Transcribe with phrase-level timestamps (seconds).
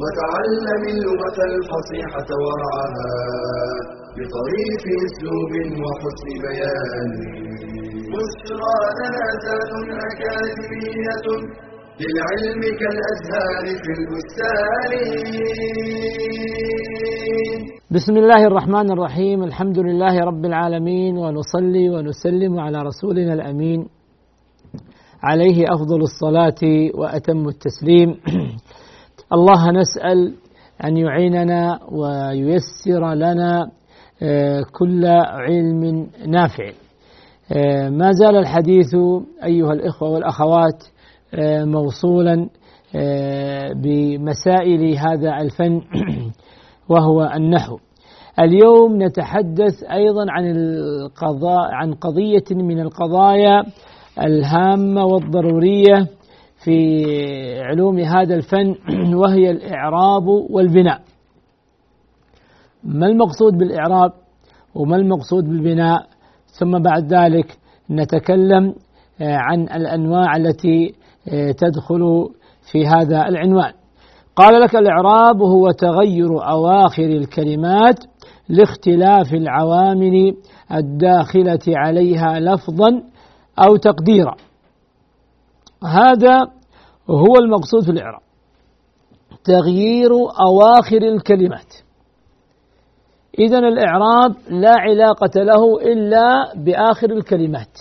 [0.00, 3.12] وتعلم اللغة الفصيحة ورعاها
[4.16, 7.10] بطريف أسلوب وحسن بيان.
[8.12, 9.72] بشرى لنا زاد
[10.08, 11.26] أكاديمية
[12.00, 14.92] للعلم كالأزهار في البستان.
[17.90, 19.42] بسم الله الرحمن الرحيم.
[19.42, 23.86] الحمد لله رب العالمين ونصلي ونسلم على رسولنا الأمين.
[25.22, 26.62] عليه أفضل الصلاة
[26.94, 28.10] وأتم التسليم.
[29.32, 30.34] الله نسأل
[30.84, 33.70] أن يعيننا وييسر لنا
[34.72, 36.70] كل علم نافع.
[37.88, 38.94] ما زال الحديث
[39.44, 40.84] أيها الإخوة والأخوات
[41.64, 42.48] موصولا
[43.74, 45.80] بمسائل هذا الفن
[46.90, 47.78] وهو النحو.
[48.40, 53.64] اليوم نتحدث أيضا عن القضاء عن قضية من القضايا
[54.18, 56.06] الهامة والضرورية
[56.64, 57.04] في
[57.60, 58.74] علوم هذا الفن
[59.20, 61.00] وهي الإعراب والبناء.
[62.84, 64.12] ما المقصود بالإعراب
[64.74, 66.06] وما المقصود بالبناء؟
[66.58, 67.58] ثم بعد ذلك
[67.90, 68.74] نتكلم
[69.20, 70.94] عن الأنواع التي
[71.58, 72.28] تدخل
[72.72, 73.72] في هذا العنوان.
[74.36, 77.98] قال لك الإعراب هو تغير أواخر الكلمات
[78.48, 80.34] لاختلاف العوامل
[80.72, 83.02] الداخلة عليها لفظا
[83.58, 84.34] أو تقديرا.
[85.86, 86.38] هذا
[87.10, 88.20] هو المقصود في الإعراب.
[89.44, 90.10] تغيير
[90.48, 91.74] أواخر الكلمات.
[93.38, 97.78] إذا الإعراب لا علاقة له إلا بآخر الكلمات.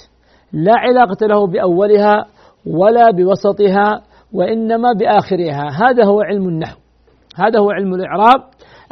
[0.53, 2.25] لا علاقة له بأولها
[2.65, 4.01] ولا بوسطها
[4.33, 5.69] وإنما بآخرها.
[5.69, 6.79] هذا هو علم النحو.
[7.35, 8.43] هذا هو علم الإعراب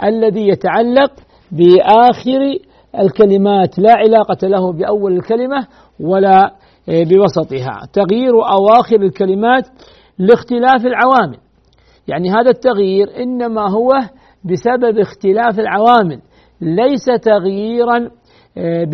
[0.03, 1.11] الذي يتعلق
[1.51, 2.59] بآخر
[2.99, 3.79] الكلمات.
[3.79, 5.67] لا علاقة له بأول الكلمة
[5.99, 6.51] ولا
[6.87, 7.81] بوسطها.
[7.93, 9.67] تغيير أواخر الكلمات
[10.19, 11.37] لاختلاف العوامل.
[12.07, 13.89] يعني هذا التغيير إنما هو
[14.45, 16.21] بسبب اختلاف العوامل
[16.61, 17.99] ليس تغييرا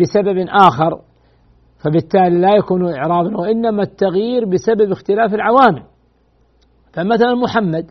[0.00, 1.00] بسبب آخر.
[1.84, 5.82] فبالتالي لا يكون إعرابا وإنما التغيير بسبب اختلاف العوامل.
[6.92, 7.90] فمثلا محمد.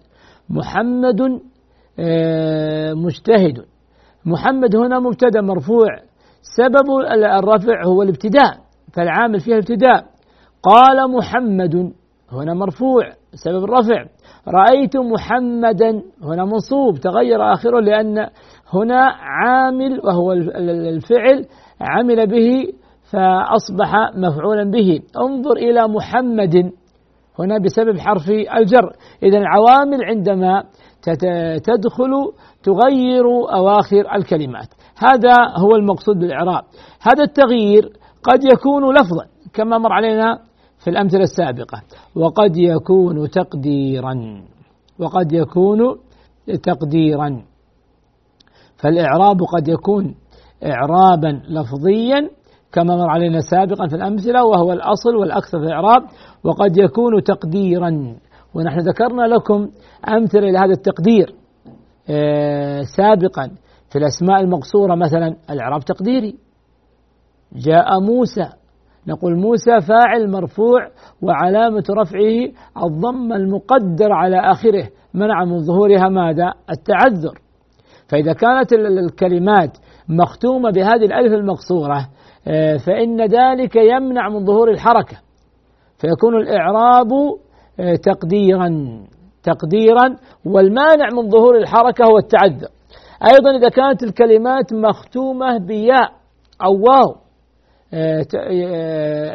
[0.49, 1.21] محمد
[3.05, 3.65] مجتهد.
[4.25, 5.87] محمد هنا مبتدأ مرفوع.
[6.57, 8.64] سبب الرفع هو الابتداء.
[8.95, 10.05] فالعامل فيها الابتداء
[10.63, 11.93] قال محمد
[12.31, 14.05] هنا مرفوع سبب الرفع
[14.47, 18.27] رأيت محمدا هنا منصوب تغير آخره لأن
[18.73, 21.45] هنا عامل وهو الفعل
[21.81, 22.73] عمل به
[23.11, 24.99] فأصبح مفعولا به.
[25.17, 26.71] انظر إلى محمد
[27.39, 28.91] هنا بسبب حرف الجر.
[29.23, 30.63] إذا العوامل عندما
[31.63, 32.11] تدخل
[32.63, 33.25] تغير
[33.55, 34.67] أواخر الكلمات.
[34.97, 36.63] هذا هو المقصود بالإعراب.
[37.01, 37.89] هذا التغيير
[38.31, 40.39] قد يكون لفظا كما مر علينا
[40.79, 41.81] في الأمثلة السابقة.
[42.15, 44.43] وقد يكون تقديرا
[44.99, 45.95] وقد يكون
[46.63, 47.43] تقديرا.
[48.77, 50.15] فالإعراب قد يكون
[50.65, 52.29] إعرابا لفظيا
[52.71, 56.01] كما مر علينا سابقا في الأمثلة وهو الأصل والأكثر في الإعراب.
[56.43, 58.15] وقد يكون تقديرا.
[58.53, 59.69] ونحن ذكرنا لكم
[60.09, 61.35] أمثلة لهذا التقدير
[62.97, 63.51] سابقا
[63.89, 66.35] في الأسماء المقصورة مثلا الإعراب تقديري.
[67.53, 68.49] جاء موسى.
[69.07, 70.89] نقول موسى فاعل مرفوع
[71.21, 72.51] وعلامة رفعه
[72.83, 74.87] الضم المقدر على آخره.
[75.13, 77.39] منع من ظهورها ماذا؟ التعذر.
[78.09, 79.77] فإذا كانت الكلمات
[80.09, 82.07] مختومة بهذه الألف المقصورة
[82.85, 85.17] فإن ذلك يمنع من ظهور الحركة.
[85.97, 87.09] فيكون الإعراب
[88.03, 88.69] تقديرا
[89.43, 92.67] تقديرا والمانع من ظهور الحركة هو التعذر.
[93.33, 96.11] أيضا إذا كانت الكلمات مختومة بياء
[96.65, 97.15] أو واو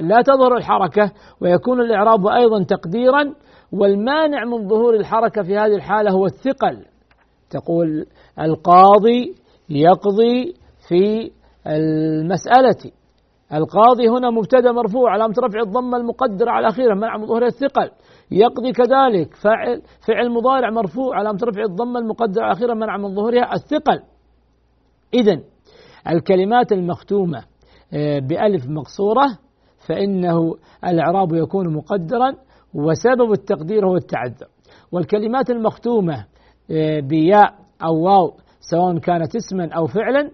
[0.01, 3.35] لا تظهر الحركة ويكون الإعراب أيضا تقديرا
[3.73, 6.85] والمانع من ظهور الحركة في هذه الحالة هو الثقل.
[7.51, 8.07] تقول
[8.41, 9.35] القاضي
[9.69, 10.55] يقضي
[10.89, 11.31] في
[11.67, 12.93] المسألة.
[13.53, 17.91] القاضي هنا مبتدأ مرفوع علامة رفع الضمة المقدرة على أخيرا منع من ظهور الثقل.
[18.31, 23.53] يقضي كذلك فعل فعل مضارع مرفوع علامة رفع الضمة المقدرة على أخيرا منع من ظهورها
[23.53, 24.01] الثقل.
[25.15, 25.41] إذا
[26.09, 27.50] الكلمات المختومة
[28.21, 29.39] بألف مقصورة
[29.87, 30.55] فإنه
[30.85, 32.35] الإعراب يكون مقدرا
[32.75, 34.47] وسبب التقدير هو التعذر.
[34.93, 36.25] والكلمات المختومة
[37.01, 37.55] بياء
[37.85, 40.31] أو واو سواء كانت اسما أو فعلا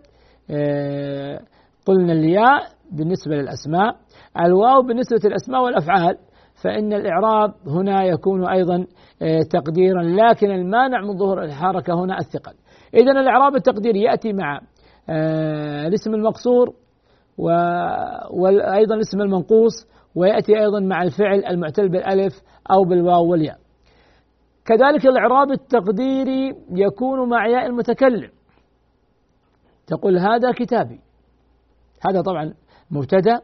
[0.50, 1.40] آه،
[1.86, 2.62] قلنا الياء
[2.92, 3.96] بالنسبة للأسماء.
[4.40, 6.18] الواو بالنسبة للأسماء والأفعال
[6.62, 8.86] فإن الإعراب هنا يكون أيضا
[9.22, 12.52] آه، تقديرا لكن المانع من ظهور الحركة هنا الثقل.
[12.94, 14.60] إذا الإعراب التقديري يأتي مع
[15.08, 16.74] آه، الاسم المقصور
[17.38, 19.72] وأيضا الاسم المنقوص
[20.14, 22.32] ويأتي أيضا مع الفعل المعتل بالألف
[22.70, 23.58] أو بالواو والياء.
[24.64, 28.30] كذلك الإعراب التقديري يكون مع ياء المتكلم.
[29.86, 31.00] تقول هذا كتابي.
[32.08, 32.54] هذا طبعا
[32.90, 33.40] مبتدأ.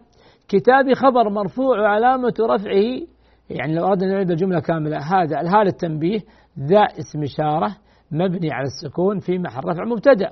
[0.49, 3.07] كتابي خبر مرفوع وعلامة رفعه.
[3.51, 6.21] يعني لو أردنا نعيد الجملة كاملة هذا الهال التنبيه
[6.59, 7.77] ذا اسم إشارة
[8.11, 10.31] مبني على السكون في محل رفع مبتدأ.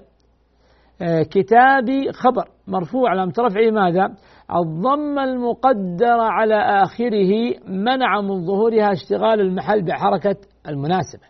[1.30, 4.14] كتابي خبر مرفوع علامة رفعه ماذا؟
[4.56, 10.36] الضمة المقدرة على آخره منع من ظهورها اشتغال المحل بحركة
[10.68, 11.22] المناسبة.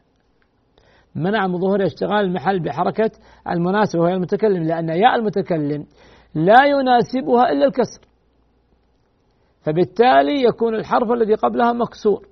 [1.15, 3.11] منع من ظهورها اشتغال المحل بحركة
[3.49, 5.87] المناسبة وهي المتكلم لأن ياء المتكلم
[6.35, 8.01] لا يناسبها إلا الكسر.
[9.63, 12.27] فبالتالي يكون الحرف الذي قبلها مكسور.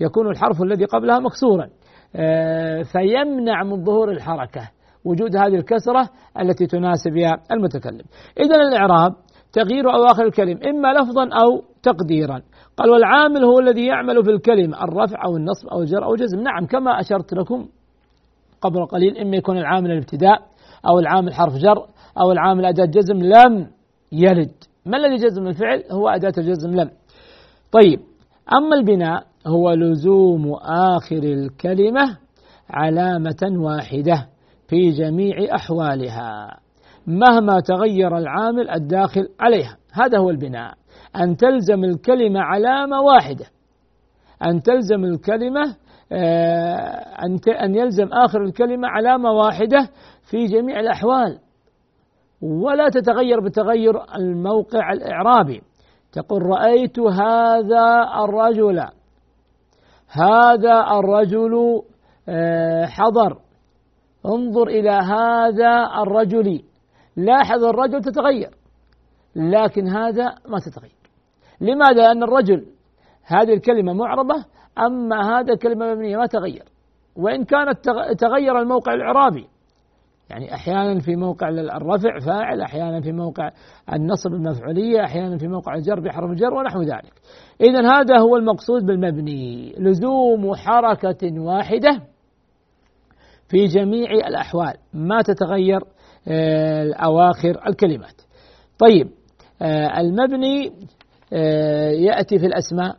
[0.00, 1.68] يكون الحرف الذي قبلها مكسورا.
[2.16, 4.70] آه، فيمنع من ظهور الحركة.
[5.04, 6.08] وجود هذه الكسرة
[6.40, 7.16] التي تناسب
[7.52, 8.04] المتكلم.
[8.40, 9.12] إذا الإعراب
[9.52, 12.42] تغيير أواخر الكلم إما لفظا أو تقديرا.
[12.76, 16.66] قال والعامل هو الذي يعمل في الكلمة الرفع أو النصب أو الجر أو الجزم نعم
[16.66, 17.68] كما أشرت لكم
[18.60, 20.42] قبل قليل إما يكون العامل الابتداء
[20.88, 21.86] أو العامل حرف جر
[22.20, 23.70] أو العامل أداة جزم لم
[24.12, 24.54] يلد.
[24.86, 26.90] ما الذي جزم الفعل؟ هو أداة الجزم لم.
[27.72, 28.00] طيب
[28.52, 32.18] أما البناء هو لزوم آخر الكلمة
[32.70, 34.28] علامة واحدة.
[34.74, 36.58] في جميع أحوالها
[37.06, 39.76] مهما تغير العامل الداخل عليها.
[39.92, 40.74] هذا هو البناء.
[41.16, 43.44] أن تلزم الكلمة علامة واحدة.
[44.46, 45.76] أن تلزم الكلمة
[46.12, 47.24] آه،
[47.64, 49.88] أن يلزم آخر الكلمة علامة واحدة
[50.30, 51.38] في جميع الأحوال.
[52.42, 55.62] ولا تتغير بتغير الموقع الإعرابي.
[56.12, 58.84] تقول رأيت هذا الرجل.
[60.08, 61.82] هذا الرجل
[62.28, 63.43] آه، حضر.
[64.26, 66.62] انظر إلى هذا الرجل.
[67.16, 68.50] لاحظ الرجل تتغير
[69.36, 70.92] لكن هذا ما تتغير.
[71.60, 72.66] لماذا؟ لأن الرجل
[73.24, 74.44] هذه الكلمة معربة
[74.78, 76.64] أما هذا الكلمة مبنية ما تغير.
[77.16, 77.78] وإن كانت
[78.18, 79.46] تغير الموقع الإعرابي
[80.30, 83.50] يعني أحيانا في موقع الرفع فاعل أحيانا في موقع
[83.92, 87.12] النصب المفعولية أحيانا في موقع الجر بحرف الجر ونحو ذلك.
[87.60, 92.13] إذا هذا هو المقصود بالمبني لزوم حركة واحدة.
[93.48, 95.80] في جميع الأحوال ما تتغير
[96.28, 98.22] آه، أواخر الكلمات.
[98.78, 99.10] طيب
[99.62, 100.72] آه، المبني
[101.32, 102.96] آه، يأتي في الأسماء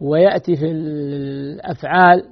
[0.00, 2.24] ويأتي في الأفعال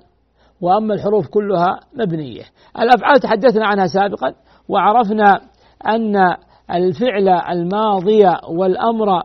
[0.60, 2.44] وأما الحروف كلها مبنية.
[2.78, 4.34] الأفعال تحدثنا عنها سابقا
[4.68, 5.40] وعرفنا
[5.88, 6.16] أن
[6.70, 9.22] الفعل الماضي والأمر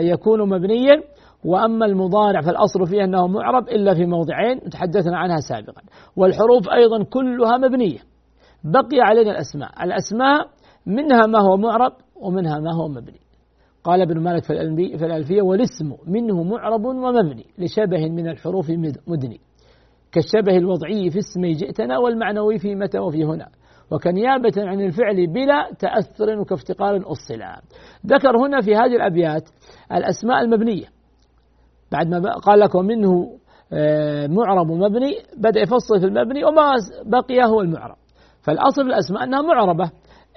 [0.00, 1.02] يكون مبنيا.
[1.44, 5.82] وأما المضارع فالأصل فيه أنه معرب إلا في موضعين تحدثنا عنها سابقا.
[6.16, 7.98] والحروف أيضا كلها مبنية.
[8.64, 9.84] بقي علينا الأسماء.
[9.84, 10.46] الأسماء
[10.86, 13.20] منها ما هو معرب ومنها ما هو مبني.
[13.84, 17.46] قال ابن مالك في الألفية والاسم منه معرب ومبني.
[17.58, 18.70] لشبه من الحروف
[19.06, 19.40] مدني.
[20.12, 23.48] كالشبه الوضعي في اسم جئتنا والمعنوي في متى وفي هنا.
[23.90, 27.60] وكنيابة عن الفعل بلا تأثر وكافتقار أصلا.
[28.06, 29.48] ذكر هنا في هذه الأبيات
[29.92, 30.86] الأسماء المبنية.
[31.92, 33.38] بعد ما قال لك ومنه
[33.72, 36.72] آه، معرب ومبني بدأ يفصل في المبني وما
[37.04, 37.96] بقي هو المعرب.
[38.42, 39.90] فالأصل في الأسماء أنها معربة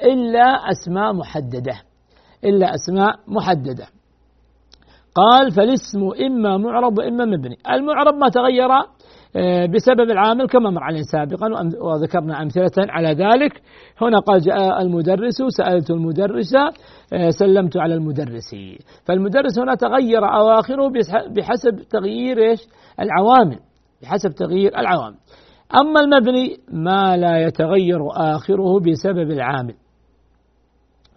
[0.03, 1.81] إلا أسماء محددة.
[2.43, 3.87] إلا أسماء محددة.
[5.15, 7.57] قال فالاسم إما معرب وإما مبني.
[7.71, 8.69] المعرب ما تغير
[9.73, 11.47] بسبب العامل كما مر عليه سابقا
[11.81, 13.61] وذكرنا أمثلة على ذلك.
[14.01, 16.55] هنا قال جاء المدرس سألت المدرس
[17.13, 18.55] آه، سلمت على المدرس.
[19.05, 20.91] فالمدرس هنا تغير أواخره
[21.35, 22.59] بحسب تغيير إيش؟
[22.99, 23.59] العوامل
[24.01, 25.15] بحسب تغيير العوامل.
[25.81, 29.73] أما المبني ما لا يتغير آخره بسبب العامل.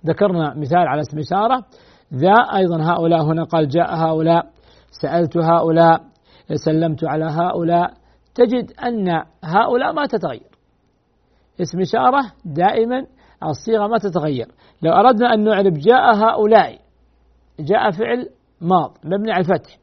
[0.06, 1.64] ذكرنا مثال على اسم إشارة.
[2.14, 4.46] ذا أيضا هؤلاء هنا قال جاء هؤلاء
[4.90, 6.13] سألت هؤلاء.
[6.52, 7.94] سلمت على هؤلاء
[8.34, 10.50] تجد أن هؤلاء ما تتغير.
[11.60, 13.06] اسم إشارة دائما
[13.42, 14.46] الصيغة ما تتغير.
[14.82, 16.78] لو أردنا أن نعرب جاء هؤلاء
[17.60, 18.28] جاء فعل
[18.60, 19.76] ماض مبني على الفتح.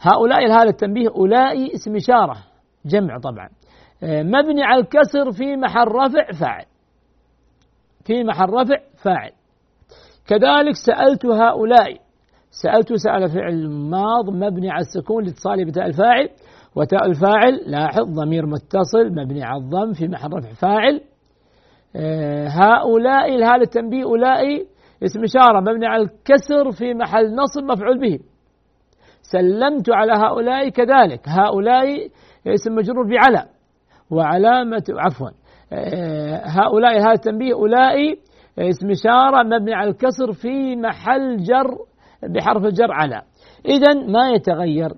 [0.00, 2.36] هؤلاء هذا التنبيه أولئي اسم إشارة
[2.84, 3.48] جمع طبعا.
[4.02, 6.64] مبني على الكسر في محل رفع فاعل.
[8.04, 9.32] في محل رفع فاعل.
[10.26, 12.05] كذلك سألت هؤلاء
[12.62, 16.28] سألت سأل فعل ماض مبني على السكون لاتصاله بتاء الفاعل
[16.76, 21.00] وتاء الفاعل لاحظ ضمير متصل مبني على الضم في محل رفع فاعل.
[21.96, 24.66] آه، هؤلاء الهاء التنبيه أولئك
[25.04, 28.18] اسم إشارة مبني على الكسر في محل نصب مفعول به.
[29.22, 31.20] سلمت على هؤلاء كذلك.
[31.28, 32.08] هؤلاء
[32.46, 33.48] اسم مجرور بعلى.
[34.10, 35.30] وعلامة عفوا.
[35.72, 38.18] آه، هؤلاء هذا التنبيه أولئك
[38.58, 41.95] اسم إشارة مبني على الكسر في محل جر
[42.26, 43.22] بحرف الجر على.
[43.66, 44.94] إذا ما يتغير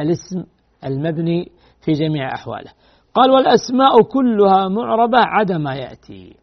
[0.00, 0.44] الاسم
[0.84, 2.70] المبني في جميع أحواله.
[3.14, 6.36] قال والأسماء كلها معربة عدا ما يأتي.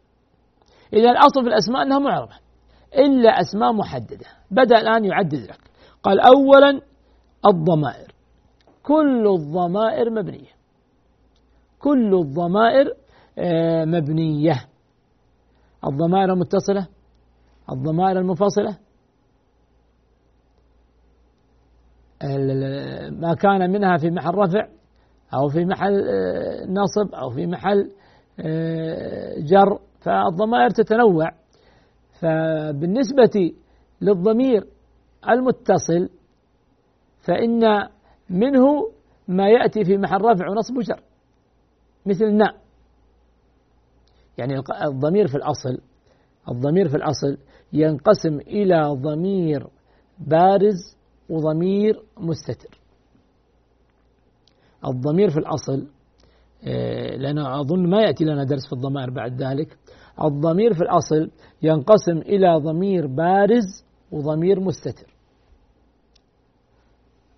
[0.92, 2.34] إذا الأصل في الأسماء أنها معربة.
[2.98, 4.26] إلا أسماء محددة.
[4.50, 5.60] بدأ الآن يعدد لك.
[6.02, 6.80] قال أولا
[7.46, 8.12] الضمائر.
[8.82, 10.56] كل الضمائر مبنية.
[11.78, 12.94] كل الضمائر
[13.38, 14.66] آه، مبنية.
[15.84, 16.86] الضمائر المتصلة
[17.72, 18.78] الضمائر المنفصلة
[23.10, 24.68] ما كان منها في محل رفع
[25.34, 27.90] أو في محل آه، نصب أو في محل
[28.40, 31.30] آه، جر فالضمائر تتنوع.
[32.20, 33.52] فبالنسبة
[34.00, 34.66] للضمير
[35.28, 36.08] المتصل
[37.20, 37.88] فإن
[38.30, 38.90] منه
[39.28, 41.00] ما يأتي في محل رفع ونصب وجر
[42.06, 42.54] مثل نا
[44.38, 44.54] يعني
[44.84, 45.78] الضمير في الأصل
[46.48, 47.38] الضمير في الأصل
[47.72, 49.66] ينقسم إلى ضمير
[50.18, 50.96] بارز
[51.28, 52.78] وضمير مستتر.
[54.84, 55.86] الضمير في الأصل
[56.64, 59.78] آه، لأن أظن ما يأتي لنا درس في الضمائر بعد ذلك.
[60.22, 61.30] الضمير في الأصل
[61.62, 65.14] ينقسم إلى ضمير بارز وضمير مستتر.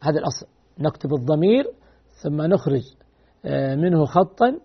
[0.03, 0.47] هذا الأصل.
[0.79, 1.65] نكتب الضمير
[2.23, 2.83] ثم نخرج
[3.45, 4.59] آه، منه خطا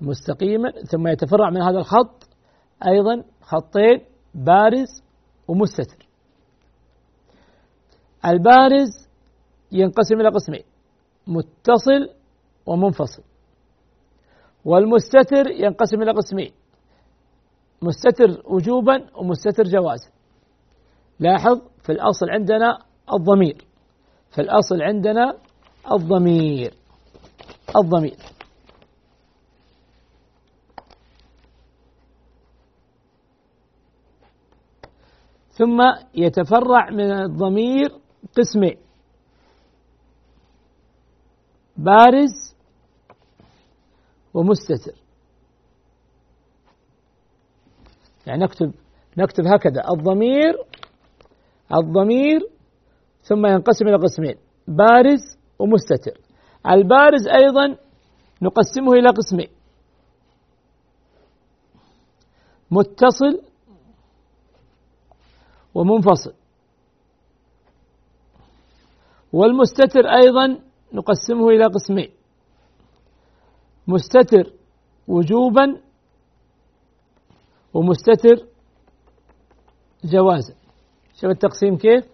[0.00, 2.28] مستقيما ثم يتفرع من هذا الخط
[2.86, 4.00] أيضا خطين
[4.34, 5.02] بارز
[5.48, 5.99] ومستتر.
[8.26, 9.08] البارز
[9.72, 10.62] ينقسم إلى قسمين
[11.26, 12.08] متصل
[12.66, 13.22] ومنفصل.
[14.64, 16.52] والمستتر ينقسم إلى قسمين
[17.82, 20.10] مستتر وجوبا ومستتر جوازا.
[21.20, 22.78] لاحظ في الأصل عندنا
[23.12, 23.64] الضمير
[24.30, 25.38] في الأصل عندنا
[25.92, 26.74] الضمير
[27.76, 28.16] الضمير.
[35.50, 35.82] ثم
[36.14, 38.00] يتفرع من الضمير
[38.38, 38.76] قسمين
[41.76, 42.54] بارز
[44.34, 44.94] ومستتر.
[48.26, 48.72] يعني نكتب
[49.18, 49.90] نكتب هكذا.
[49.90, 50.54] الضمير
[51.74, 52.40] الضمير
[53.22, 54.34] ثم ينقسم إلى قسمين.
[54.68, 56.20] بارز ومستتر.
[56.66, 57.76] البارز أيضا
[58.42, 59.48] نقسمه إلى قسمين.
[62.70, 63.42] متصل
[65.74, 66.34] ومنفصل.
[69.32, 70.58] والمستتر أيضا
[70.92, 72.10] نقسمه إلى قسمين.
[73.88, 74.52] مستتر
[75.08, 75.76] وجوبا
[77.74, 78.46] ومستتر
[80.04, 80.54] جوازا.
[81.14, 82.04] شوف التقسيم كيف؟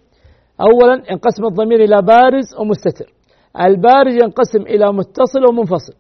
[0.61, 3.13] أولا ينقسم الضمير إلى بارز ومستتر.
[3.61, 5.93] البارز ينقسم إلى متصل ومنفصل.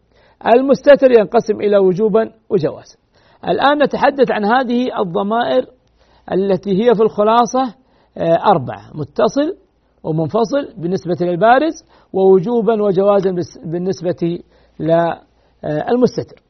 [0.54, 2.96] المستتر ينقسم إلى وجوبا وجوازا
[3.48, 5.66] الآن نتحدث عن هذه الضمائر
[6.32, 7.74] التي هي في الخلاصة
[8.18, 8.90] آه، أربعة.
[8.94, 9.56] متصل
[10.06, 13.30] ومنفصل بالنسبة للبارز ووجوبا وجوازا
[13.64, 14.40] بالنسبة
[14.80, 16.42] للمستتر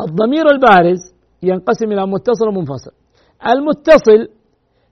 [0.00, 2.90] الضمير البارز ينقسم إلى متصل ومنفصل.
[3.46, 4.28] المتصل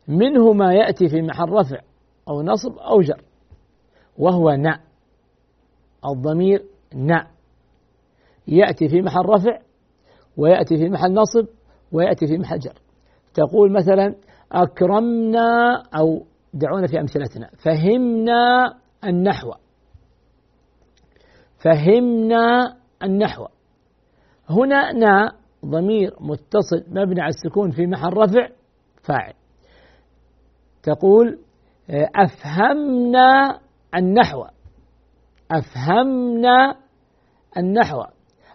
[0.08, 1.80] منه ما يأتي في محل رفع
[2.28, 3.22] أو نصب أو جر
[4.18, 4.80] وهو نا
[6.04, 6.62] الضمير
[6.94, 7.26] نا
[8.48, 9.58] يأتي في محل رفع
[10.36, 11.46] ويأتي في محل نصب
[11.92, 12.74] ويأتي في محل جر.
[13.34, 14.14] تقول مثلا
[14.52, 16.22] أكرمنا أو
[16.58, 17.50] دعونا في أمثلتنا.
[17.64, 19.52] فهمنا النحو.
[21.64, 23.46] فهمنا النحو.
[24.50, 25.32] هنا نا
[25.64, 28.48] ضمير متصل مبني على السكون في محل رفع
[29.02, 29.32] فاعل.
[30.82, 31.38] تقول
[32.16, 33.58] أفهمنا
[33.94, 34.44] النحو.
[35.50, 36.76] أفهمنا
[37.56, 38.04] النحو.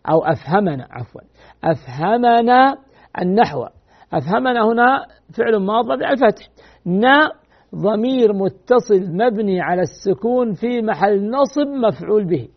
[0.09, 1.21] أو أفهمنا عفوا.
[1.63, 2.77] أفهمنا
[3.21, 3.67] النحو.
[4.13, 6.47] أفهمنا هنا فعل ماض على الفتح.
[6.85, 7.31] نا
[7.75, 12.47] ضمير متصل مبني على السكون في محل نصب مفعول به.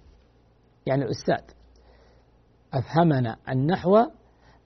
[0.87, 1.55] يعني الأستاذ
[2.75, 3.99] أفهمنا النحو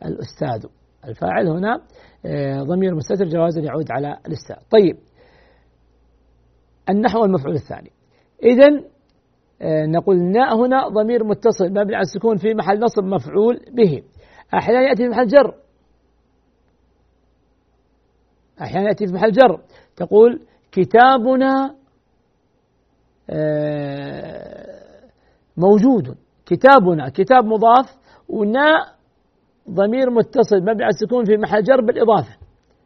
[0.05, 0.71] الأستاذ.
[1.05, 1.81] الفاعل هنا
[2.27, 4.57] آه، ضمير مستتر جوازا يعود على الأستاذ.
[4.71, 4.97] طيب.
[6.91, 7.91] النحو المفعول الثاني.
[8.43, 8.83] إذا
[9.63, 14.03] آه، نقول ناء هنا ضمير متصل مبني على السكون في محل نصب مفعول به.
[14.55, 15.55] أحيانا يأتي في محل جر.
[18.63, 19.61] أحيانا يأتي في محل جر.
[19.97, 20.41] تقول
[20.73, 21.75] كتابنا
[23.31, 24.79] آه،
[25.57, 26.17] موجود.
[26.47, 27.97] كتابنا كتاب مضاف
[28.29, 28.87] وناء
[29.71, 30.61] ضمير متصل.
[30.61, 32.37] مبني على السكون في محل جر بالإضافة.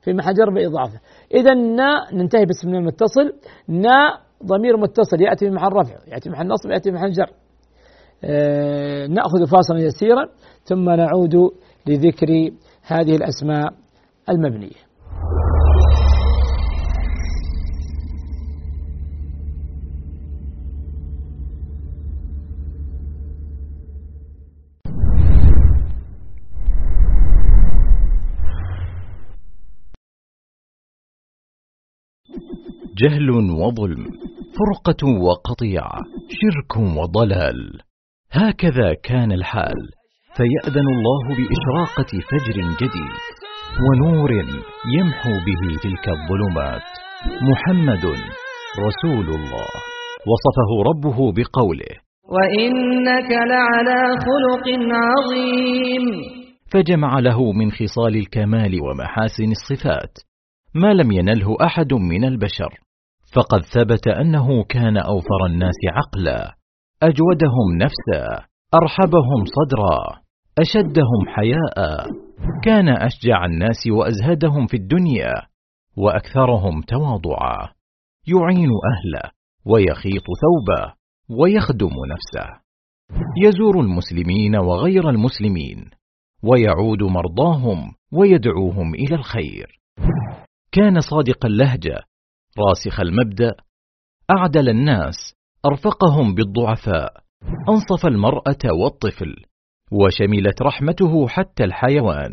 [0.02, 1.00] في محل جر بالإضافة.
[1.34, 3.32] إذا ناء ننتهي باسم المتصل.
[3.68, 5.20] ناء ضمير متصل.
[5.20, 5.96] يأتي في محل رفع.
[6.06, 6.70] يأتي في محل نصب.
[6.70, 7.30] يأتي في محل جر.
[8.24, 10.28] آه نأخذ فاصلا يسيرا.
[10.64, 11.34] ثم نعود
[11.86, 12.50] لذكر
[12.82, 13.72] هذه الأسماء
[14.28, 14.91] المبنية.
[33.02, 34.04] جهل وظلم
[34.58, 37.80] فرقة وقطيعة شرك وضلال.
[38.32, 39.80] هكذا كان الحال
[40.36, 43.14] فيأذن الله بإشراقة فجر جديد
[43.84, 44.30] ونور
[44.96, 46.82] يمحو به تلك الظلمات.
[47.42, 48.04] محمد
[48.86, 49.68] رسول الله.
[50.30, 51.94] وصفه ربه بقوله
[52.34, 56.04] وإنك لعلى خلق عظيم.
[56.72, 60.18] فجمع له من خصال الكمال ومحاسن الصفات
[60.74, 62.82] ما لم ينله أحد من البشر.
[63.34, 66.54] فقد ثبت أنه كان أوفر الناس عقلا.
[67.02, 70.22] أجودهم نفسا أرحبهم صدرا
[70.58, 72.06] أشدهم حياء.
[72.64, 75.32] كان أشجع الناس وأزهدهم في الدنيا
[75.96, 77.68] وأكثرهم تواضعا.
[78.26, 79.30] يعين أهله
[79.66, 80.92] ويخيط ثوبه
[81.40, 82.62] ويخدم نفسه.
[83.44, 85.90] يزور المسلمين وغير المسلمين
[86.42, 89.80] ويعود مرضاهم ويدعوهم إلى الخير.
[90.72, 92.00] كان صادق اللهجة
[92.58, 93.54] راسخ المبدأ
[94.30, 95.34] أعدل الناس
[95.66, 97.22] أرفقهم بالضعفاء
[97.68, 99.36] أنصف المرأة والطفل
[99.92, 102.30] وشملت رحمته حتى الحيوان.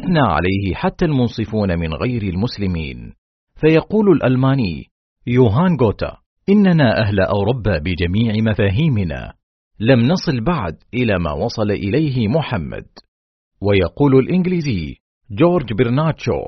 [0.00, 3.12] أثنى عليه حتى المنصفون من غير المسلمين.
[3.60, 4.86] فيقول الألماني
[5.26, 6.16] يوهان غوتا
[6.48, 9.32] إننا أهل أوروبا بجميع مفاهيمنا.
[9.80, 12.86] لم نصل بعد إلى ما وصل إليه محمد.
[13.60, 14.96] ويقول الإنجليزي
[15.30, 16.42] جورج برناتشو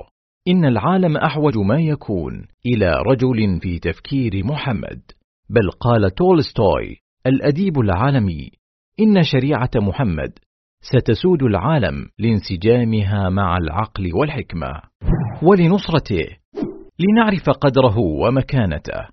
[0.48, 5.00] إن العالم أحوج ما يكون إلى رجل في تفكير محمد.
[5.50, 8.50] بل قال تولستوي الأديب العالمي
[9.00, 10.32] إن شريعة محمد
[10.80, 14.80] ستسود العالم لانسجامها مع العقل والحكمة.
[15.42, 16.26] ولنصرته
[16.98, 19.08] لنعرف قدره ومكانته.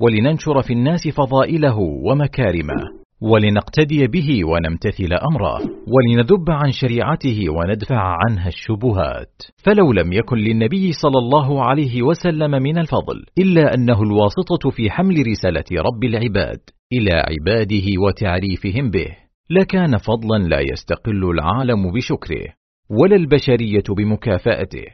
[0.00, 2.97] ولننشر في الناس فضائله ومكارمه.
[3.20, 5.58] ولنقتدي به ونمتثل أمره
[5.92, 9.32] ولنذب عن شريعته وندفع عنها الشبهات.
[9.64, 15.26] فلو لم يكن للنبي صلى الله عليه وسلم من الفضل إلا أنه الواسطة في حمل
[15.26, 16.60] رسالة رب العباد
[16.92, 19.16] إلى عباده وتعريفهم به
[19.50, 22.46] لكان فضلا لا يستقل العالم بشكره
[22.90, 24.84] ولا البشرية بمكافأته.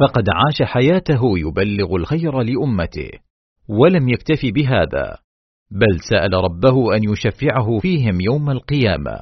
[0.00, 3.10] فقد عاش حياته يبلغ الخير لأمته
[3.68, 5.21] ولم يكتف بهذا.
[5.74, 9.16] بل سأل ربه أن يشفعه فيهم يوم القيامة.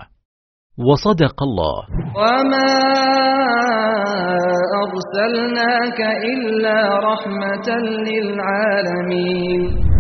[0.79, 1.79] وصدق الله.
[2.17, 2.71] وما
[4.85, 6.01] ارسلناك
[6.33, 7.69] الا رحمه
[8.09, 9.91] للعالمين.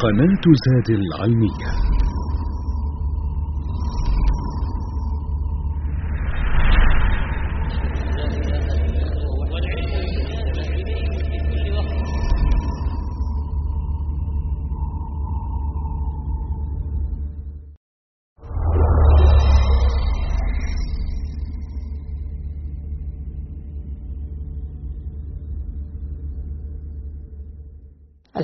[0.00, 1.99] قناة زاد العلمية.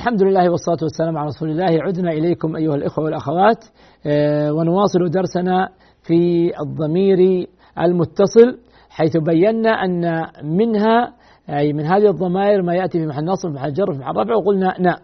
[0.07, 1.83] الحمد لله والصلاة والسلام على رسول الله.
[1.83, 3.65] عدنا إليكم أيها الإخوة والأخوات.
[4.07, 5.69] آه، ونواصل درسنا
[6.03, 7.47] في الضمير
[7.79, 8.59] المتصل
[8.91, 11.15] حيث بينا أن منها
[11.51, 14.35] أي من هذه الضمائر ما يأتي في محل نصب في محل جر في محل رفع
[14.35, 14.99] وقلنا نعم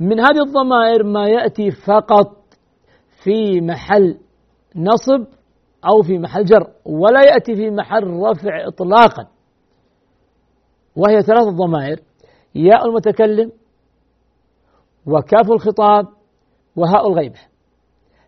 [0.00, 2.36] من هذه الضمائر ما يأتي فقط
[3.24, 4.18] في محل
[4.76, 5.26] نصب
[5.90, 9.26] أو في محل جر ولا يأتي في محل رفع إطلاقا.
[10.96, 12.00] وهي ثلاث ضمائر.
[12.54, 13.50] ياء المتكلم
[15.06, 16.06] وكاف الخطاب
[16.76, 17.38] وهاء الغيبة.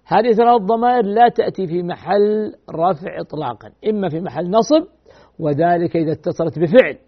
[0.05, 4.87] هذه ثلاث ضمائر لا تأتي في محل رفع إطلاقا إما في محل نصب
[5.39, 6.99] وذلك إذا اتصلت بفعل.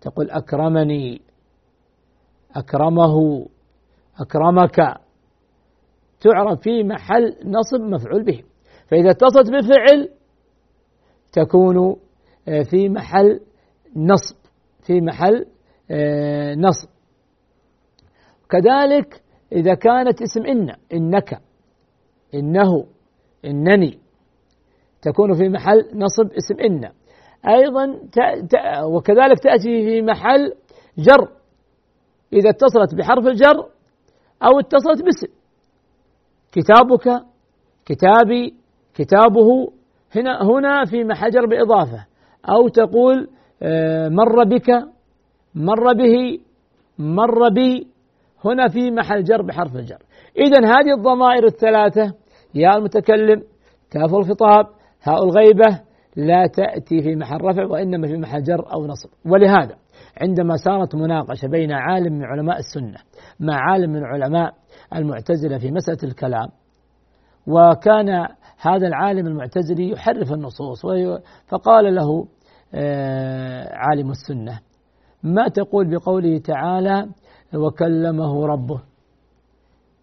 [0.00, 1.20] تقول أكرمني
[2.56, 3.46] أكرمه
[4.20, 4.76] أكرمك.
[6.20, 8.42] تعرف في محل نصب مفعول به.
[8.86, 10.08] فإذا اتصلت بفعل
[11.32, 11.96] تكون
[12.48, 13.40] آه، في محل
[13.96, 14.36] نصب
[14.86, 15.46] في محل
[15.90, 16.93] آه، نصب.
[18.54, 21.40] كذلك إذا كانت اسم إن إنك
[22.34, 22.86] إنه
[23.44, 23.98] إنني
[25.02, 26.90] تكون في محل نصب اسم إن.
[27.48, 28.00] أيضا
[28.84, 30.52] وكذلك تأتي في محل
[30.98, 31.28] جر.
[32.32, 33.68] إذا اتصلت بحرف الجر
[34.42, 35.32] أو اتصلت باسم.
[36.52, 37.24] كتابك
[37.84, 38.54] كتابي
[38.94, 39.72] كتابه
[40.16, 42.06] هنا هنا في محل جر بإضافة.
[42.48, 43.28] أو تقول
[43.62, 44.70] آه، مر بك
[45.54, 46.38] مر به
[46.98, 47.93] مر بي.
[48.44, 49.98] هنا في محل جر بحرف الجر.
[50.38, 52.14] إذا هذه الضمائر الثلاثة
[52.54, 53.42] يا المتكلم
[53.90, 54.66] كاف الخطاب
[55.02, 55.80] هاء الغيبة
[56.16, 59.10] لا تأتي في محل رفع وإنما في محل جر أو نصب.
[59.26, 59.76] ولهذا
[60.20, 62.98] عندما صارت مناقشة بين عالم من علماء السنة
[63.40, 64.54] مع عالم من علماء
[64.94, 66.48] المعتزلة في مسألة الكلام
[67.46, 68.08] وكان
[68.60, 70.86] هذا العالم المعتزلي يحرف النصوص
[71.48, 72.26] فقال له
[72.74, 74.60] آه، عالم السنة
[75.22, 77.08] ما تقول بقوله تعالى
[77.56, 78.80] وكلمه ربه.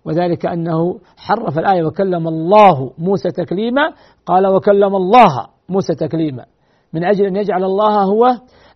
[0.06, 3.94] وذلك أنه حرف الآية وكلم الله موسى تكليما
[4.26, 6.46] قال وكلم الله موسى تكليما.
[6.94, 8.28] من أجل أن يجعل الله هو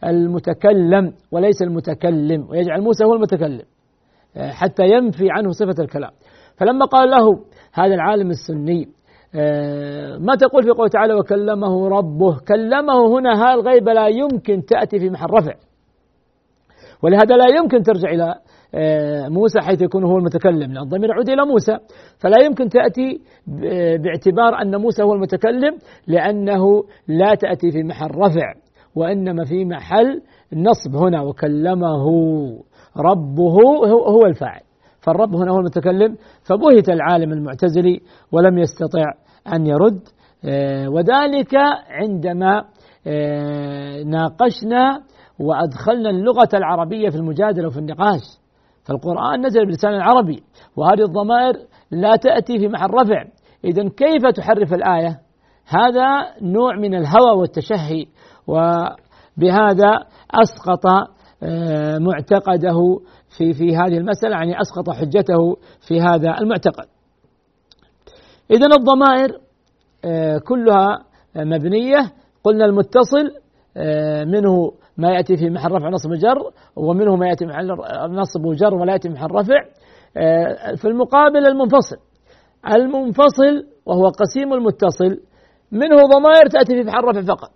[0.03, 3.65] المتكلم وليس المتكلم ويجعل موسى هو المتكلم
[4.35, 6.11] حتى ينفي عنه صفة الكلام.
[6.57, 7.39] فلما قال له
[7.73, 8.87] هذا العالم السني
[10.19, 15.09] ما تقول في قوله تعالى وكلمه ربه؟ كلمه هنا ها الغيبة لا يمكن تأتي في
[15.09, 15.53] محل رفع.
[17.03, 18.35] ولهذا لا يمكن ترجع إلى
[19.29, 20.73] موسى حيث يكون هو المتكلم.
[20.73, 21.77] لأن الضمير يعود إلى موسى.
[22.17, 23.19] فلا يمكن تأتي
[24.03, 28.53] باعتبار أن موسى هو المتكلم لأنه لا تأتي في محل رفع
[28.95, 30.21] وإنما في محل
[30.53, 32.05] نصب هنا وكلمه
[32.97, 33.53] ربه
[33.87, 34.61] هو الفاعل.
[35.01, 36.15] فالرب هنا هو المتكلم.
[36.43, 37.99] فبهت العالم المعتزلي
[38.31, 39.03] ولم يستطع
[39.53, 39.99] أن يرد.
[40.45, 41.55] آه، وذلك
[41.89, 42.63] عندما
[43.07, 45.01] آه، ناقشنا
[45.39, 48.44] وأدخلنا اللغة العربية في المجادلة وفي النقاش.
[48.85, 50.43] فالقرآن نزل بلسان العربي
[50.75, 51.53] وهذه الضمائر
[51.91, 53.25] لا تأتي في محل رفع.
[53.65, 55.19] إذا كيف تحرف الآية؟
[55.67, 56.07] هذا
[56.41, 58.05] نوع من الهوى والتشهي
[58.47, 59.91] وبهذا
[60.31, 60.85] أسقط
[61.43, 62.99] آه، معتقده
[63.37, 66.85] في في هذه المسألة يعني أسقط حجته في هذا المعتقد.
[68.51, 69.39] إذا الضمائر
[70.05, 70.99] آه، كلها
[71.35, 72.11] مبنية.
[72.43, 73.31] قلنا المتصل
[73.77, 77.67] آه، منه ما يأتي في محل رفع نصب جر ومنه ما يأتي محل
[78.09, 79.65] نصب وجر ولا يأتي محل رفع.
[80.75, 81.97] في المقابل المنفصل.
[82.75, 85.21] المنفصل وهو قسيم المتصل
[85.71, 87.51] منه ضمائر تأتي في محل رفع فقط.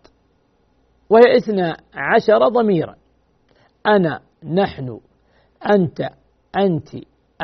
[1.10, 2.96] وهي اثنا عشر ضميرا.
[3.88, 5.00] أنا نحن
[5.72, 6.02] أنت
[6.58, 6.90] أنت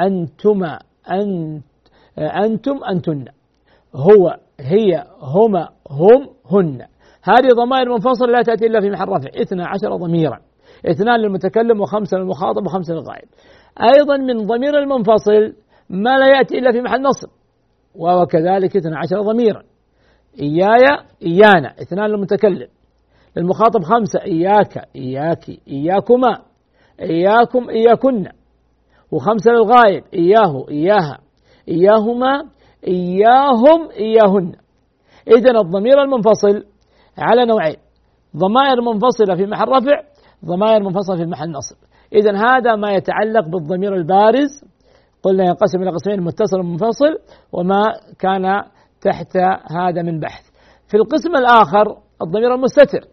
[0.02, 0.80] أنتما
[1.12, 1.64] أنت
[2.18, 3.26] أنتم أنتن.
[3.96, 6.86] هو هي هما هم هن.
[7.28, 9.30] هذه ضمائر منفصلة لا تأتي إلا في محل رفع.
[9.42, 10.40] اثنا عشر ضميرا.
[10.86, 13.28] اثنان للمتكلم وخمسة للمخاطب وخمسة للغائب.
[13.98, 15.54] أيضا من ضمير المنفصل
[15.90, 17.30] ما لا يأتي إلا في محل نصب.
[18.30, 19.64] كذلك اثنا عشر ضميرا.
[20.40, 20.84] إياي
[21.24, 21.74] إيانا.
[21.82, 22.68] اثنان للمتكلم.
[23.38, 24.20] للمخاطب خمسة.
[24.22, 26.38] إياك إياك إياكما.
[27.02, 28.26] إياكم إياكن
[29.12, 31.18] وخمسة للغايب إياه إياها.
[31.70, 32.46] إياهما
[32.88, 34.54] إياهم إياهن.
[35.28, 36.64] إذا الضمير المنفصل
[37.18, 37.78] على نوعين.
[38.38, 40.02] ضمائر منفصلة في محل رفع
[40.46, 41.76] ضمائر منفصلة في محل نصب.
[42.14, 44.64] إذا هذا ما يتعلق بالضمير البارز.
[45.24, 47.18] قلنا ينقسم إلى قسمين متصل ومنفصل
[47.52, 48.64] وما كان
[49.02, 49.38] تحت
[49.72, 50.44] هذا من بحث.
[50.88, 53.08] في القسم الآخر الضمير المستتر.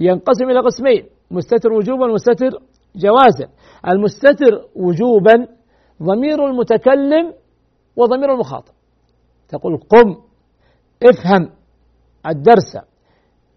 [0.00, 2.50] ينقسم إلى قسمين مستتر وجوبا ومستتر
[2.96, 3.48] جوازا.
[3.88, 5.46] المستتر وجوبا
[6.02, 7.32] ضمير المتكلم
[7.96, 8.72] وضمير المخاطب.
[9.48, 10.16] تقول قم
[11.02, 11.50] افهم
[12.26, 12.76] الدرس.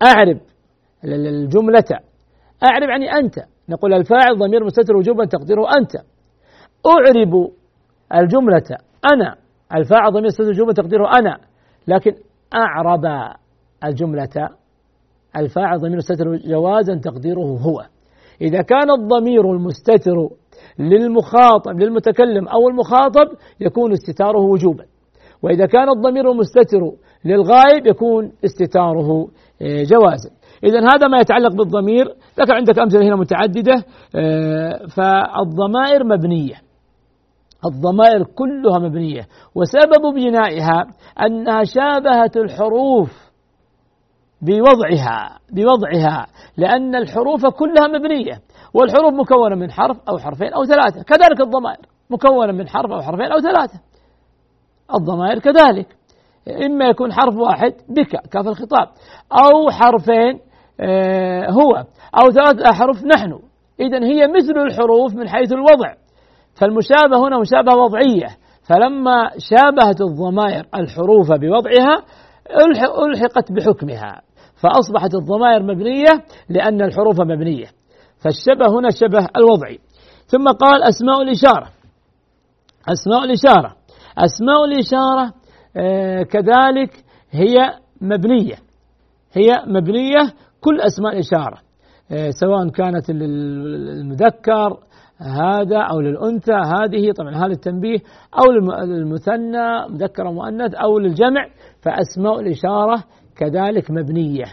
[0.05, 0.39] أعرب
[1.03, 1.99] الجملة.
[2.63, 3.39] أعرب يعني أنت.
[3.69, 5.91] نقول الفاعل ضمير مستتر وجوبا تقديره أنت.
[6.85, 7.51] أعرب
[8.13, 8.77] الجملة.
[9.13, 9.35] أنا.
[9.75, 11.37] الفاعل ضمير مستتر وجوبا تقديره أنا.
[11.87, 12.11] لكن
[12.55, 13.33] أعرب
[13.83, 14.49] الجملة.
[15.37, 17.85] الفاعل ضمير مستتر جوازا تقديره هو.
[18.41, 20.29] إذا كان الضمير المستتر
[20.79, 23.27] للمخاطب للمتكلم أو المخاطب
[23.59, 24.85] يكون استتاره وجوبا.
[25.41, 26.91] وإذا كان الضمير المستتر
[27.25, 29.27] للغائب يكون استتاره
[29.61, 30.29] آه، جوازا.
[30.63, 32.05] إذا هذا ما يتعلق بالضمير.
[32.37, 33.83] لكن عندك أمثلة هنا متعددة.
[34.15, 36.55] آه، فالضمائر مبنية.
[37.65, 39.27] الضمائر كلها مبنية.
[39.55, 40.85] وسبب بنائها
[41.25, 43.27] أنها شابهت الحروف
[44.41, 46.27] بوضعها بوضعها
[46.57, 48.41] لأن الحروف كلها مبنية.
[48.73, 51.03] والحروف مكونة من حرف أو حرفين أو ثلاثة.
[51.03, 53.79] كذلك الضمائر مكونة من حرف أو حرفين أو ثلاثة.
[54.95, 55.96] الضمائر كذلك.
[56.65, 58.87] إما يكون حرف واحد بك كاف الخطاب.
[59.31, 60.39] أو حرفين
[60.79, 61.75] آه، هو.
[62.23, 63.39] أو ثلاثة أحرف نحن.
[63.79, 65.93] إذا هي مثل الحروف من حيث الوضع.
[66.61, 68.27] فالمشابهة هنا مشابهة وضعية.
[68.69, 71.95] فلما شابهت الضمائر الحروف بوضعها
[73.05, 74.21] ألحقت بحكمها.
[74.61, 77.67] فأصبحت الضمائر مبنية لأن الحروف مبنية.
[78.23, 79.79] فالشبه هنا شبه الوضعي.
[80.25, 81.67] ثم قال أسماء الإشارة.
[82.89, 83.75] أسماء الإشارة.
[84.17, 85.33] أسماء الإشارة
[86.23, 87.55] كذلك هي
[88.01, 88.55] مبنية.
[89.33, 91.57] هي مبنية كل أسماء الإشارة
[92.11, 94.79] آه، سواء كانت للمذكر
[95.19, 97.97] هذا أو للأنثى هذه طبعا هذا التنبيه
[98.39, 98.51] أو
[98.85, 101.47] للمثنى مذكر ومؤنث أو للجمع
[101.81, 103.03] فأسماء الإشارة
[103.37, 104.45] كذلك مبنية.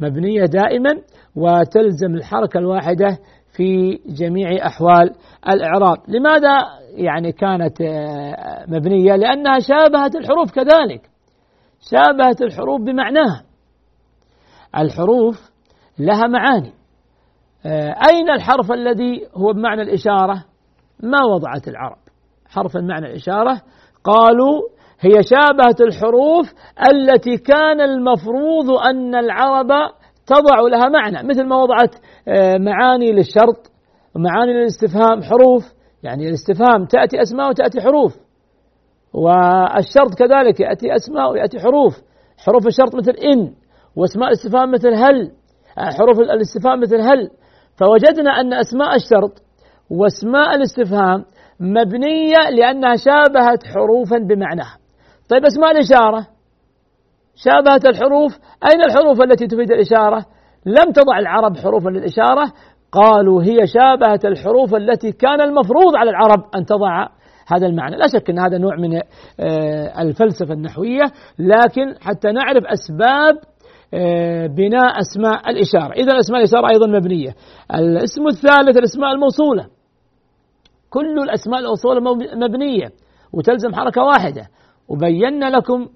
[0.00, 0.90] مبنية دائما
[1.36, 3.18] وتلزم الحركة الواحدة
[3.52, 5.14] في جميع أحوال
[5.48, 5.98] الإعراب.
[6.08, 6.58] لماذا
[6.90, 11.10] يعني كانت آه، مبنية؟ لأنها شابهت الحروف كذلك.
[11.90, 13.44] شابهت الحروف بمعناها.
[14.76, 15.50] الحروف
[15.98, 16.72] لها معاني.
[17.66, 20.44] آه، أين الحرف الذي هو بمعنى الإشارة؟
[21.02, 21.98] ما وضعت العرب.
[22.50, 23.62] حرف المعنى الإشارة
[24.04, 24.62] قالوا
[25.00, 26.52] هي شابهت الحروف
[26.90, 29.68] التي كان المفروض أن العرب
[30.26, 31.94] تضع لها معنى مثل ما وضعت
[32.58, 33.70] معاني للشرط
[34.16, 35.64] ومعاني للاستفهام حروف.
[36.02, 38.16] يعني الاستفهام تأتي أسماء وتأتي حروف.
[39.14, 41.94] والشرط كذلك يأتي أسماء ويأتي حروف.
[42.46, 43.54] حروف الشرط مثل إن
[43.96, 45.32] وأسماء الاستفهام مثل هل.
[45.78, 47.30] آه، حروف الاستفهام مثل هل.
[47.76, 49.42] فوجدنا أن أسماء الشرط
[49.90, 51.24] وأسماء الاستفهام
[51.60, 54.76] مبنية لأنها شابهت حروفا بمعناها.
[55.28, 56.26] طيب أسماء الإشارة؟
[57.34, 58.38] شابهت الحروف؟
[58.70, 60.26] أين الحروف التي تفيد الإشارة؟
[60.68, 62.52] لم تضع العرب حروفا للإشارة
[62.92, 67.08] قالوا هي شابهت الحروف التي كان المفروض على العرب أن تضع
[67.46, 67.96] هذا المعنى.
[67.96, 71.04] لا شك أن هذا نوع من آه، الفلسفة النحوية
[71.38, 73.38] لكن حتى نعرف أسباب
[73.94, 75.92] آه، بناء أسماء الإشارة.
[75.92, 77.34] إذا أسماء الإشارة أيضا مبنية.
[77.74, 79.66] الاسم الثالث الأسماء الموصولة.
[80.90, 82.00] كل الأسماء الموصولة
[82.34, 82.90] مبنية
[83.32, 84.48] وتلزم حركة واحدة.
[84.88, 85.86] وبينا لكم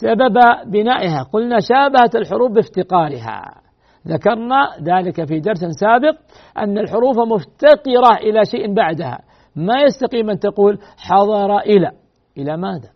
[0.00, 1.22] سبب بنائها.
[1.32, 3.65] قلنا شابهت الحروف بافتقارها.
[4.06, 6.16] ذكرنا ذلك في درس سابق
[6.58, 9.18] أن الحروف مفتقرة إلى شيء بعدها.
[9.56, 11.90] ما يستقيم أن تقول حضر إلى.
[12.38, 12.88] إلى ماذا؟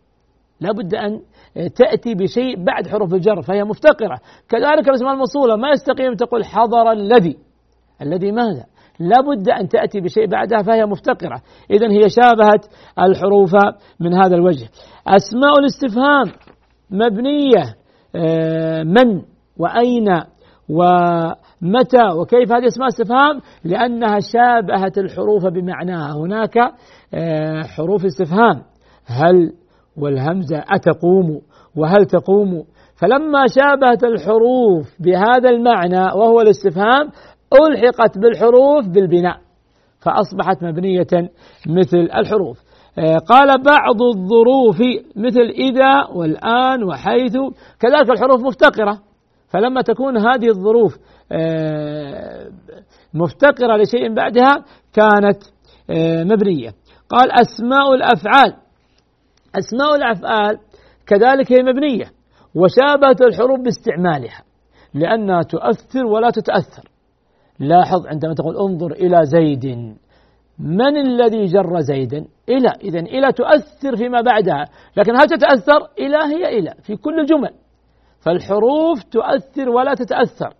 [0.60, 1.20] لا بد أن
[1.74, 4.18] تأتي بشيء بعد حروف الجر فهي مفتقرة.
[4.48, 7.36] كذلك الأسماء الموصولة ما يستقيم تقول حضر الذي.
[8.02, 8.64] الذي ماذا؟
[9.00, 11.42] لا بد أن تأتي بشيء بعدها فهي مفتقرة.
[11.70, 12.66] إذا هي شابهت
[12.98, 13.52] الحروف
[14.00, 14.68] من هذا الوجه.
[15.06, 16.32] أسماء الاستفهام
[16.90, 17.74] مبنية
[18.16, 19.22] آه، من
[19.56, 20.08] وأين
[20.70, 26.16] ومتى وكيف هذه أسماء استفهام؟ لأنها شابهت الحروف بمعناها.
[26.16, 26.58] هناك
[27.14, 28.62] آه، حروف استفهام.
[29.06, 29.52] هل
[29.96, 31.40] والهمزة أتقوم
[31.76, 32.64] وهل تقوم؟
[32.96, 37.08] فلما شابهت الحروف بهذا المعنى وهو الاستفهام
[37.62, 39.36] ألحقت بالحروف بالبناء
[40.00, 41.30] فأصبحت مبنية
[41.66, 42.58] مثل الحروف.
[42.98, 44.80] آه، قال بعض الظروف
[45.16, 47.36] مثل إذا والآن وحيث
[47.80, 49.09] كذلك الحروف مفتقرة.
[49.50, 50.98] فلما تكون هذه الظروف
[51.32, 52.50] آه،
[53.14, 55.42] مفتقرة لشيء بعدها كانت
[55.90, 56.70] آه، مبنية.
[57.08, 58.54] قال أسماء الأفعال.
[59.54, 60.58] أسماء الأفعال
[61.06, 62.10] كذلك هي مبنية.
[62.54, 64.42] وشابهت الحروف باستعمالها
[64.94, 66.88] لأنها تؤثر ولا تتأثر.
[67.58, 69.66] لاحظ عندما تقول انظر إلى زيد.
[70.58, 72.68] من الذي جر زيدا إلى.
[72.82, 74.64] إذا إلى تؤثر فيما بعدها.
[74.96, 76.74] لكن هل تتأثر؟ إلى هي إلى.
[76.82, 77.50] في كل الجمل
[78.20, 80.54] فالحروف تؤثر ولا تتأثر.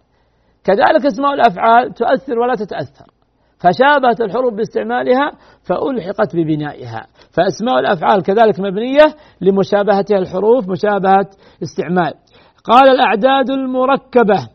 [0.64, 3.06] كذلك اسماء الأفعال تؤثر ولا تتأثر.
[3.58, 7.06] فشابهت الحروف باستعمالها فألحقت ببنائها.
[7.30, 11.26] فأسماء الأفعال كذلك مبنية لمشابهتها الحروف مشابهة
[11.62, 12.14] استعمال.
[12.64, 14.48] قال الأعداد المركبة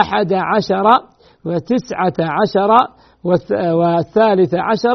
[0.00, 0.84] أحد عشر
[1.44, 2.70] وتسعة عشر
[3.74, 4.94] والثالثة عشر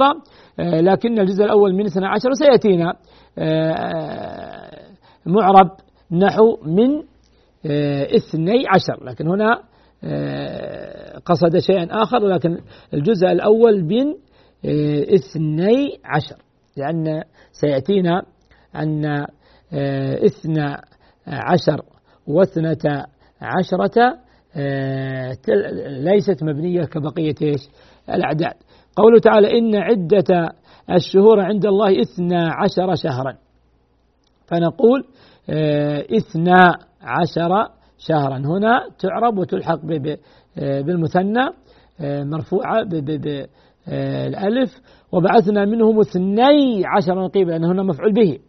[0.59, 2.93] لكن الجزء الأول من اثنى عشر سيأتينا
[3.37, 4.71] آه،
[5.25, 5.69] معرب
[6.11, 7.03] نحو من
[7.65, 9.03] اثني عشر.
[9.05, 9.61] لكن هنا
[11.25, 12.57] قصد شيئا آخر لكن
[12.93, 14.13] الجزء الأول من
[15.15, 16.35] اثني عشر.
[16.77, 18.21] لأن سيأتينا
[18.75, 19.25] أن
[20.25, 20.77] اثنى
[21.27, 21.81] عشر
[22.27, 23.05] واثنة
[23.41, 24.17] عشرة
[25.87, 27.61] ليست مبنية كبقية إيش؟
[28.09, 28.53] الأعداد.
[28.95, 30.49] قوله تعالى إن عدة
[30.95, 33.37] الشهور عند الله إثنى عشر شهرا.
[34.47, 35.05] فنقول
[35.49, 38.37] آه، إثنى عشر شهرا.
[38.37, 39.79] هنا تعرب وتلحق
[40.57, 41.49] آه، بالمثنى
[42.01, 48.39] آه، مرفوعة بالألف وبعثنا منهم اثني عشر نقيبا لأن هنا مفعول به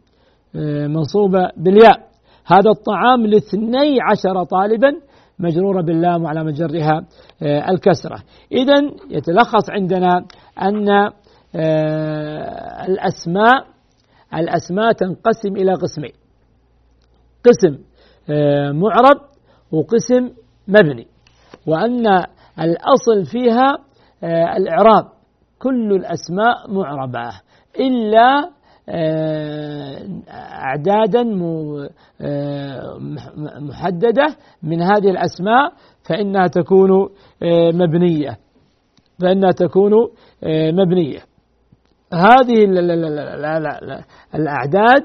[0.88, 2.12] منصوبة بالياء.
[2.46, 4.92] هذا الطعام لاثني عشر طالبا
[5.38, 7.06] مجرورة باللام وعلى مجرها
[7.42, 8.22] آه، الكسرة.
[8.52, 8.74] إذا
[9.10, 10.24] يتلخص عندنا
[10.62, 10.88] أن
[11.54, 13.66] آه، الأسماء
[14.34, 16.12] الأسماء تنقسم إلى قسمين.
[17.44, 17.91] قسم آه،
[18.72, 19.20] معرب
[19.72, 20.30] وقسم
[20.68, 21.06] مبني
[21.66, 22.06] وأن
[22.61, 23.78] الأصل فيها
[24.24, 25.04] آه، الإعراب
[25.58, 27.30] كل الأسماء معربة
[27.80, 28.50] إلا
[28.88, 31.20] آه، أعدادا
[32.20, 32.98] آه،
[33.61, 35.72] محددة من هذه الأسماء
[36.08, 37.08] فإنها تكون
[37.74, 38.38] مبنية
[39.22, 39.92] فإنها تكون
[40.72, 41.20] مبنية.
[42.12, 42.64] هذه
[44.35, 45.04] الأعداد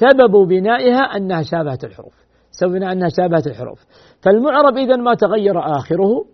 [0.00, 2.14] سبب بنائها أنها شابهت الحروف.
[2.50, 3.84] سبب أنها شابهت الحروف.
[4.20, 6.24] فالمعرب إذا ما تغير آخره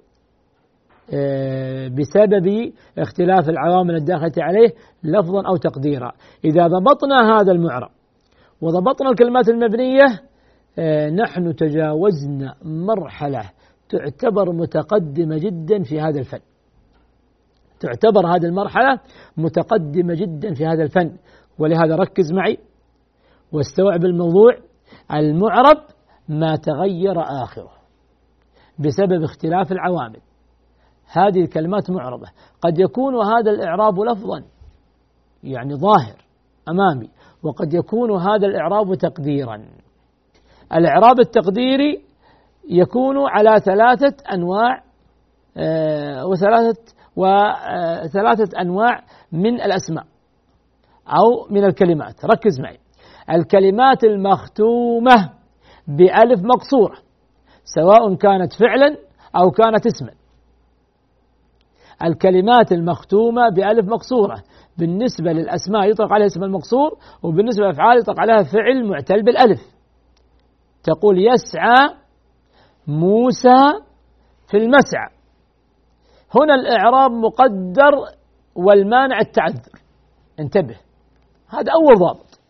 [1.88, 4.68] بسبب اختلاف العوامل الداخلة عليه
[5.04, 6.12] لفظا أو تقديرا.
[6.44, 7.90] إذا ضبطنا هذا المعرب
[8.60, 10.04] وضبطنا الكلمات المبنية
[11.10, 13.50] نحن تجاوزنا مرحلة
[13.88, 16.40] تعتبر متقدمة جدا في هذا الفن.
[17.80, 19.00] تعتبر هذه المرحلة
[19.36, 21.16] متقدمة جدا في هذا الفن.
[21.62, 22.58] ولهذا ركز معي
[23.52, 24.56] واستوعب الموضوع.
[25.12, 25.78] المعرب
[26.28, 27.70] ما تغير آخره
[28.78, 30.20] بسبب اختلاف العوامل.
[31.12, 32.26] هذه الكلمات معربة.
[32.60, 34.44] قد يكون هذا الإعراب لفظا
[35.42, 36.16] يعني ظاهر
[36.68, 37.10] أمامي
[37.42, 39.64] وقد يكون هذا الإعراب تقديرا.
[40.74, 42.04] الإعراب التقديري
[42.68, 44.82] يكون على ثلاثة أنواع
[45.56, 50.11] آه، وثلاثة وثلاثة أنواع من الأسماء.
[51.08, 52.24] أو من الكلمات.
[52.24, 52.78] ركز معي.
[53.30, 55.30] الكلمات المختومة
[55.88, 56.96] بألف مقصورة
[57.64, 58.96] سواء كانت فعلا
[59.36, 60.10] أو كانت اسما.
[62.04, 64.42] الكلمات المختومة بألف مقصورة
[64.78, 69.60] بالنسبة للأسماء يطلق عليها اسم المقصور وبالنسبة للأفعال يطلق عليها فعل معتل بالألف.
[70.82, 71.96] تقول يسعى
[72.86, 73.72] موسى
[74.48, 75.08] في المسعى.
[76.34, 77.92] هنا الإعراب مقدر
[78.54, 79.78] والمانع التعذر.
[80.40, 80.76] انتبه.
[81.52, 82.40] هذا أول ضابط.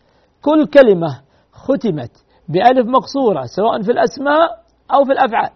[0.42, 1.20] كل كلمة
[1.52, 2.10] ختمت
[2.48, 4.62] بألف مقصورة سواء في الأسماء
[4.94, 5.50] أو في الأفعال.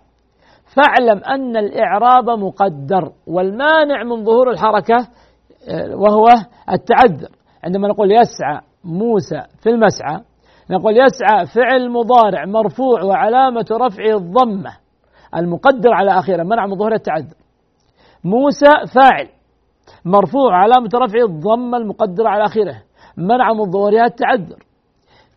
[0.75, 5.09] فاعلم أن الإعراب مقدر والمانع من ظهور الحركة
[5.69, 6.27] آه، وهو
[6.71, 7.29] التعذر.
[7.65, 10.21] عندما نقول يسعى موسى في المسعى
[10.71, 14.77] نقول يسعى فعل مضارع مرفوع وعلامة رفعه الضمة
[15.37, 17.37] المقدر على آخره منع من ظهور التعذر.
[18.25, 19.29] موسى فاعل
[20.05, 22.83] مرفوع علامة رفعه الضمة المقدرة على آخره
[23.17, 24.59] منع من ظهورها التعذر.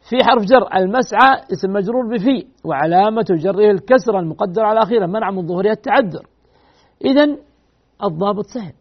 [0.10, 5.48] في حرف جر المسعى اسم مجرور بفي وعلامة جره الكسرة المقدرة على آخره منع من
[5.48, 6.26] ظهورها التعذر.
[7.06, 7.38] إذا
[8.04, 8.74] الضابط سهل.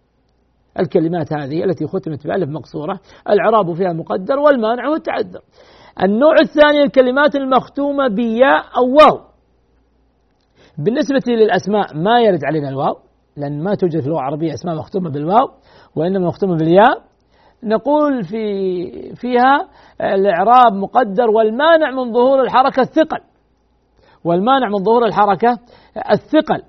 [0.80, 5.40] الكلمات هذه التي ختمت بألف مقصورة العراب فيها مقدر والمانع هو التعذر.
[6.02, 9.20] النوع الثاني الكلمات المختومة بياء أو واو.
[10.78, 12.96] بالنسبة للأسماء ما يرد علينا الواو
[13.36, 15.50] لأن ما توجد في اللغة العربية أسماء مختومة بالواو
[15.96, 17.07] وإنما مختومة بالياء.
[17.62, 19.68] نقول في فيها
[20.00, 23.20] الإعراب مقدر والمانع من ظهور الحركة الثقل.
[24.24, 25.58] والمانع من ظهور الحركة
[26.10, 26.62] الثقل.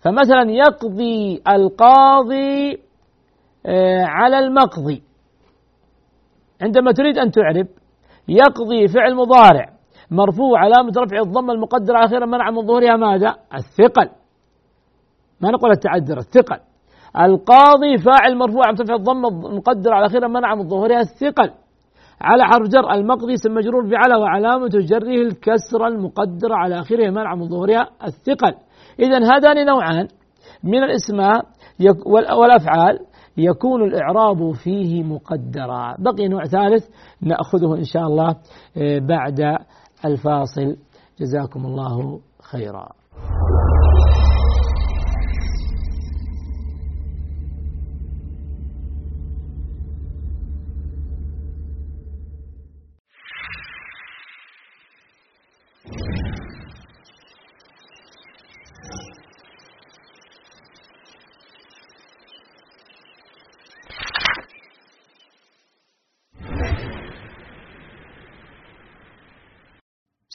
[0.00, 2.78] فمثلا يقضي القاضي
[3.66, 5.02] آه، على المقضي.
[6.62, 7.66] عندما تريد أن تعرب
[8.28, 9.76] يقضي فعل مضارع
[10.10, 14.10] مرفوع علامة رفع الضمة المقدرة أخيرا منع من ظهورها ماذا؟ الثقل.
[15.40, 16.60] ما نقول التعذر الثقل.
[17.20, 21.50] القاضي فاعل مرفوع عن ترفع الضمة المقدرة على آخره منع من ظهورها الثقل.
[22.20, 27.48] على حرف جر المقضي اسم مجرور بعلى وعلامة جره الكسرة المقدرة على آخره منع من
[27.48, 28.54] ظهورها الثقل.
[29.00, 30.08] إذا هذان نوعان
[30.64, 31.44] من الإسماء
[32.36, 32.98] والأفعال
[33.36, 35.96] يكون الإعراب فيه مقدرا.
[35.98, 36.84] بقي نوع ثالث
[37.22, 38.28] نأخذه إن شاء الله
[38.76, 39.58] آه، بعد
[40.04, 40.76] الفاصل.
[41.20, 42.88] جزاكم الله خيرا.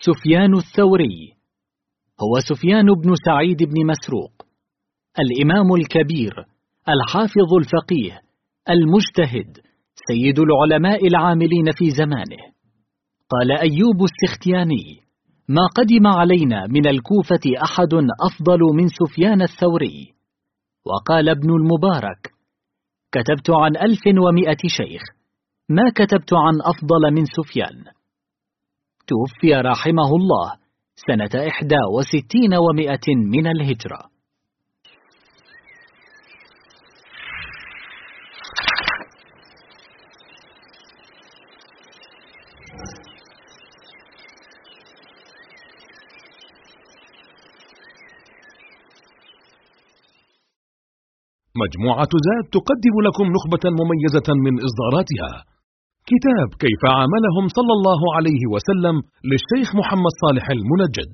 [0.06, 1.34] سفيان الثوري
[2.22, 4.32] هو سفيان بن سعيد بن مسروق
[5.20, 6.34] الإمام الكبير
[6.90, 8.22] الحافظ الفقيه
[8.70, 9.58] المجتهد
[10.08, 12.44] سيد العلماء العاملين في زمانه.
[13.30, 15.02] قال أيوب السختياني
[15.48, 17.94] ما قدم علينا من الكوفة أحد
[18.28, 20.14] أفضل من سفيان الثوري
[20.86, 22.32] وقال ابن المبارك
[23.12, 25.02] كتبت عن ألف ومائة شيخ
[25.70, 28.01] ما كتبت عن أفضل من سفيان
[29.08, 30.48] توفي رحمه الله
[31.08, 34.12] سنة إحدى وستين ومائة من الهجرة.
[51.56, 55.32] مجموعة زاد تقدم لكم نخبة مميزة من إصداراتها.
[56.14, 58.96] كتاب كيف عاملهم صلى الله عليه وسلم
[59.30, 61.14] للشيخ محمد صالح المنجد.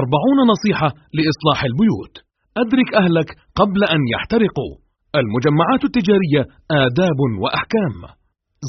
[0.00, 2.14] أربعون نصيحة لإصلاح البيوت.
[2.62, 3.28] أدرك أهلك
[3.60, 4.72] قبل أن يحترقوا.
[5.20, 6.42] المجمعات التجارية
[6.84, 7.96] آداب وأحكام.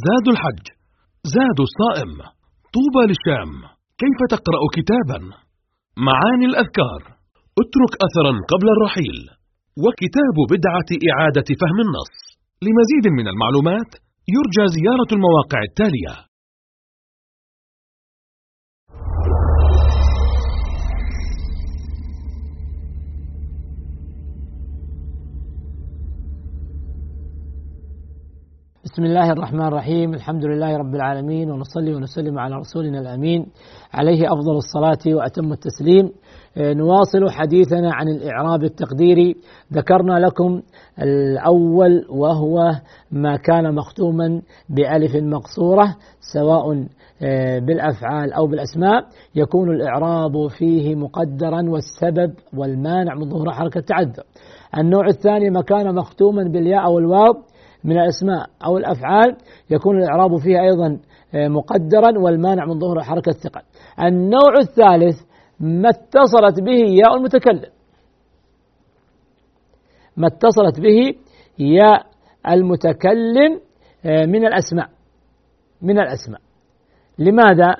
[0.05, 0.65] زاد الحج.
[1.35, 2.13] زاد الصائم.
[2.75, 3.51] طوبى للشام.
[4.01, 5.19] كيف تقرأ كتابا؟
[6.07, 7.01] معاني الأذكار.
[7.61, 9.19] اترك أثرا قبل الرحيل.
[9.83, 12.13] وكتاب بدعة إعادة فهم النص.
[12.65, 13.91] لمزيد من المعلومات
[14.35, 16.30] يرجى زيارة المواقع التالية.
[28.93, 30.13] بسم الله الرحمن الرحيم.
[30.13, 33.45] الحمد لله رب العالمين ونصلي ونسلم على رسولنا الأمين.
[33.93, 36.11] عليه أفضل الصلاة وأتم التسليم.
[36.57, 39.35] آه، نواصل حديثنا عن الإعراب التقديري
[39.73, 40.61] ذكرنا لكم
[41.01, 42.71] الأول وهو
[43.11, 45.95] ما كان مختوما بألف مقصورة
[46.33, 46.85] سواء
[47.23, 49.05] آه، بالأفعال أو بالأسماء.
[49.35, 54.23] يكون الإعراب فيه مقدرا والسبب والمانع من ظهور حركة تعذر
[54.77, 57.33] النوع الثاني ما كان مختوما بالياء أو الواو
[57.83, 59.37] من الأسماء أو الأفعال
[59.69, 60.99] يكون الإعراب فيها أيضا
[61.33, 63.61] آه، مقدرا والمانع من ظهور حركة الثقل.
[63.99, 65.21] النوع الثالث
[65.59, 67.71] ما اتصلت به ياء المتكلم.
[70.17, 71.15] ما اتصلت به
[71.59, 72.05] ياء
[72.47, 73.59] المتكلم
[74.05, 74.89] آه، من الأسماء.
[75.81, 76.41] من الأسماء.
[77.19, 77.75] لماذا؟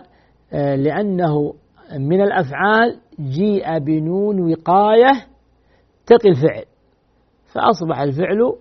[0.53, 1.53] آه، لأنه
[1.99, 5.11] من الأفعال جيء بنون وقاية
[6.05, 6.65] تقي الفعل.
[7.53, 8.53] فأصبح الفعل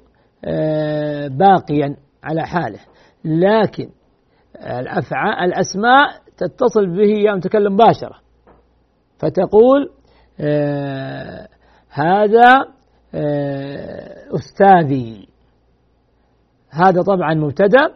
[1.29, 2.81] باقيا على حاله.
[3.25, 3.91] لكن
[4.57, 8.17] الأفعال الأسماء تتصل به يا متكلم مباشرة.
[9.19, 9.91] فتقول
[10.41, 11.49] آه
[11.91, 12.65] هذا
[13.15, 15.29] آه أستاذي.
[16.71, 17.95] هذا طبعا مبتدأ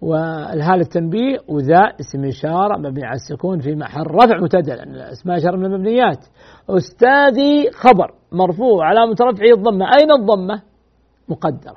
[0.00, 5.56] والهال التنبيه وذا اسم إشارة مبني على السكون في محل رفع مبتدأ لأن الأسماء إشارة
[5.56, 6.26] من المبنيات.
[6.70, 9.86] أستاذي خبر مرفوع علامة رفعه الضمة.
[10.00, 10.62] أين الضمة؟
[11.28, 11.76] مقدرة.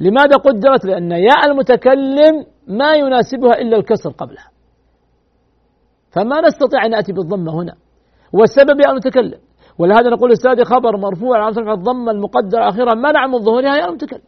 [0.00, 4.48] لماذا قدرت؟ لأن ياء المتكلم ما يناسبها إلا الكسر قبلها.
[6.10, 7.74] فما نستطيع أن نأتي بالضمة هنا.
[8.32, 9.38] والسبب ياء المتكلم.
[9.78, 12.94] ولهذا نقول أستاذي خبر مرفوع رفع الضمة المقدرة أخيرا.
[12.94, 14.22] منع من ظهورها ياء المتكلم.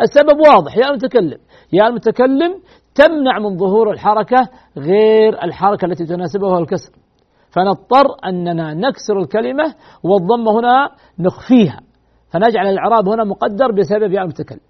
[0.00, 0.76] السبب واضح.
[0.76, 1.38] ياء المتكلم.
[1.72, 2.60] ياء المتكلم
[2.94, 6.92] تمنع من ظهور الحركة غير الحركة التي تناسبها الكسر.
[7.50, 11.80] فنضطر أننا نكسر الكلمة والضمة هنا نخفيها.
[12.32, 14.60] فنجعل الإعراب هنا مقدر بسبب ياء المتكلم.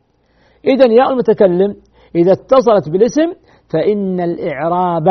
[0.65, 1.77] إذا ياء المتكلم
[2.15, 3.33] إذا اتصلت بالاسم
[3.73, 5.09] فإن الإعراب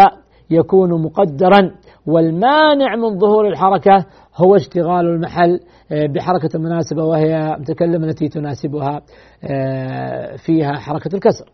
[0.50, 1.72] يكون مقدرا
[2.08, 5.60] والمانع من ظهور الحركة هو اشتغال المحل
[5.92, 9.02] آه، بحركة مناسبة وهي متكلم التي تناسبها
[9.44, 11.46] آه، فيها حركة الكسر.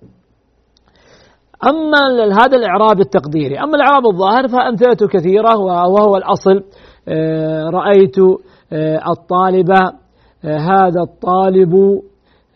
[1.64, 6.64] أما هذا الإعراب التقديري أما الإعراب الظاهر فأمثلته كثيرة وهو الأصل
[7.08, 8.16] آه، رأيت
[9.08, 10.05] الطالبة
[10.50, 12.02] هذا الطالب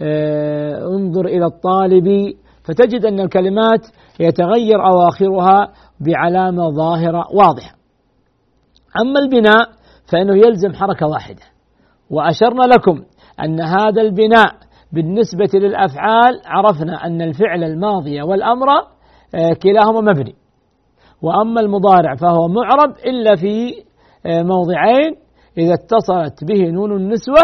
[0.01, 2.33] آه، انظر إلى الطالب
[2.63, 3.87] فتجد أن الكلمات
[4.19, 7.75] يتغير أواخرها بعلامة ظاهرة واضحة.
[9.01, 9.69] أما البناء
[10.11, 11.41] فإنه يلزم حركة واحدة.
[12.09, 13.01] وأشرنا لكم
[13.43, 14.55] أن هذا البناء
[14.93, 18.67] بالنسبة للأفعال عرفنا أن الفعل الماضي والأمر
[19.35, 20.35] آه، كلاهما مبني.
[21.21, 23.71] وأما المضارع فهو معرب إلا في
[24.25, 25.15] آه، موضعين
[25.57, 27.41] إذا اتصلت به نون النسوة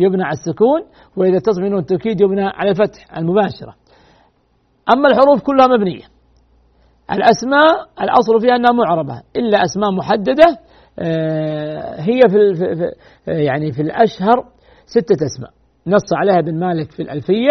[0.00, 0.80] يبنى على السكون
[1.16, 3.74] وإذا اتصل منه التوكيد يبنى على الفتح المباشرة.
[4.94, 6.04] أما الحروف كلها مبنية.
[7.12, 9.22] الأسماء الأصل فيها أنها معربة.
[9.36, 10.58] إلا أسماء محددة
[10.98, 12.90] آه، هي في, في
[13.30, 14.44] يعني في الأشهر
[14.86, 15.50] ستة أسماء.
[15.86, 17.50] نص عليها ابن مالك في الألفية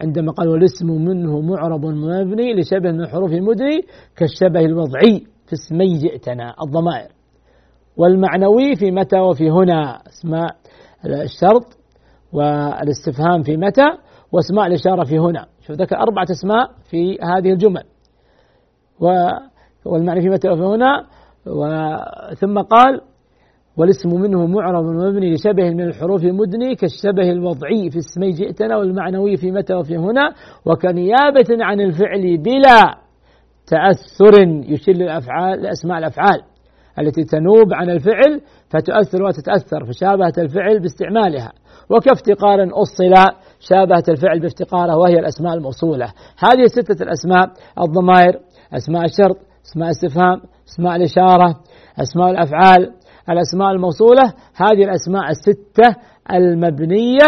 [0.00, 3.80] عندما قال والاسم منه معرب مبني لشبه من حروف المدني
[4.16, 7.10] كالشبه الوضعي في اسمي جئتنا الضمائر.
[7.96, 10.56] والمعنوي في متى وفي هنا اسماء
[11.06, 11.77] الشرط.
[12.32, 13.86] والاستفهام في متى
[14.32, 15.46] واسماء الإشارة في هنا.
[15.66, 17.84] شوف ذكر أربعة أسماء في هذه الجمل.
[19.84, 21.06] والمعنى في متى وفي هنا.
[22.34, 23.00] ثم قال
[23.76, 29.50] والاسم منه معرب مبني لشبه من الحروف مدني كالشبه الوضعي في اسمي جئتنا والمعنوي في
[29.50, 30.34] متى وفي هنا.
[30.66, 32.98] وكنيابة عن الفعل بلا
[33.66, 36.42] تأثر يشير للأفعال لأسماء الأفعال
[36.98, 41.52] التي تنوب عن الفعل فتؤثر وتتأثر فشابهت الفعل باستعمالها.
[41.90, 46.12] وكافتقار أصل شابهت الفعل بافتقاره وهي الأسماء الموصولة.
[46.38, 48.40] هذه ستة الأسماء الضمائر
[48.72, 49.36] أسماء الشرط
[49.66, 51.60] أسماء الاستفهام أسماء الإشارة
[52.00, 52.92] أسماء الأفعال.
[53.30, 55.96] الأسماء الموصولة هذه الأسماء الستة
[56.32, 57.26] المبنية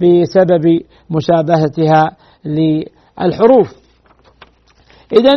[0.00, 3.74] بسبب مشابهتها للحروف.
[5.12, 5.32] إذا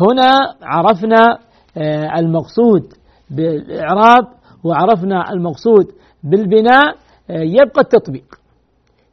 [0.00, 0.30] هنا
[0.62, 1.38] عرفنا
[1.76, 2.92] آه، المقصود
[3.30, 4.24] بالإعراب
[4.64, 5.86] وعرفنا المقصود
[6.24, 7.03] بالبناء.
[7.28, 8.34] يبقى التطبيق.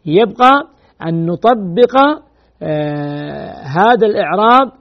[0.05, 0.51] يبقى
[1.07, 2.22] أن نطبق
[2.64, 4.72] آه، هذا الإعراب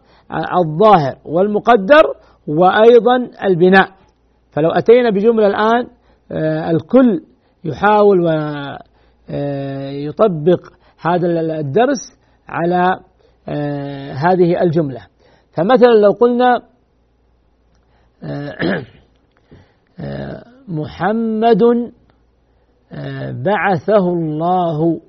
[0.64, 2.03] الظاهر والمقدر
[2.47, 3.89] وأيضا البناء.
[4.51, 5.87] فلو أتينا بجملة الآن
[6.74, 7.22] الكل
[7.64, 8.20] يحاول
[9.28, 10.61] ويطبق
[11.01, 11.26] هذا
[11.61, 12.18] الدرس
[12.49, 13.01] على
[14.14, 15.01] هذه الجملة.
[15.53, 16.62] فمثلا لو قلنا
[20.68, 21.62] محمد
[23.32, 25.01] بعثه الله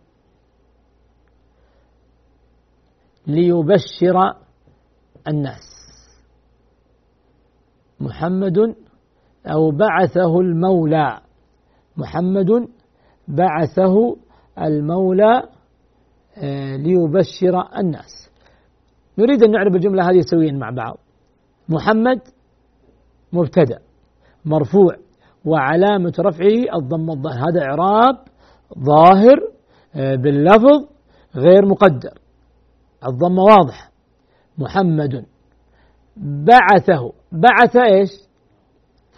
[3.27, 4.33] ليبشر
[5.27, 5.67] الناس.
[7.99, 8.57] محمد
[9.45, 11.21] أو بعثه المولى.
[11.97, 12.67] محمد
[13.27, 14.17] بعثه
[14.59, 15.43] المولى
[16.77, 18.29] ليبشر الناس.
[19.17, 20.97] نريد أن نعرف الجملة هذه سويا مع بعض.
[21.69, 22.21] محمد
[23.33, 23.79] مبتدأ
[24.45, 24.95] مرفوع.
[25.45, 28.15] وعلامة رفعه الضم الظاهر هذا إعراب
[28.79, 29.51] ظاهر
[29.95, 30.87] آه، باللفظ
[31.35, 32.13] غير مقدر.
[33.07, 33.91] الضمة واضحة
[34.57, 35.25] محمد
[36.17, 37.13] بعثه.
[37.31, 38.09] بعث إيش؟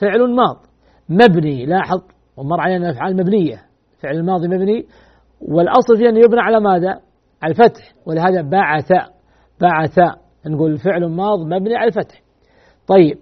[0.02, 0.58] فعل ماض.
[1.10, 2.02] مبني لاحظ
[2.38, 3.66] ومر علينا الأفعال مبنية.
[4.00, 4.86] فعل الماضي مبني.
[5.42, 7.00] والأصل فيه انه يبنى على ماذا؟
[7.42, 7.94] على الفتح.
[8.06, 8.92] ولهذا بعث.
[9.62, 10.00] بعث.
[10.46, 12.22] نقول فعل ماض مبني على الفتح.
[12.88, 13.18] طيب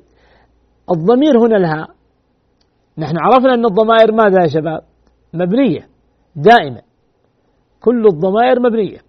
[0.91, 1.87] الضمير هنا لها
[3.01, 4.81] نحن عرفنا أن الضمائر ماذا يا شباب؟
[5.33, 5.87] مبنية
[6.35, 6.81] دائما
[7.81, 8.99] كل الضمائر مبنية.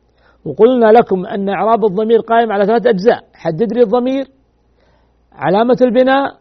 [0.44, 3.24] وقلنا لكم أن إعراب الضمير قائم على ثلاث أجزاء.
[3.34, 4.24] حدد لي الضمير
[5.32, 6.34] علامة البناء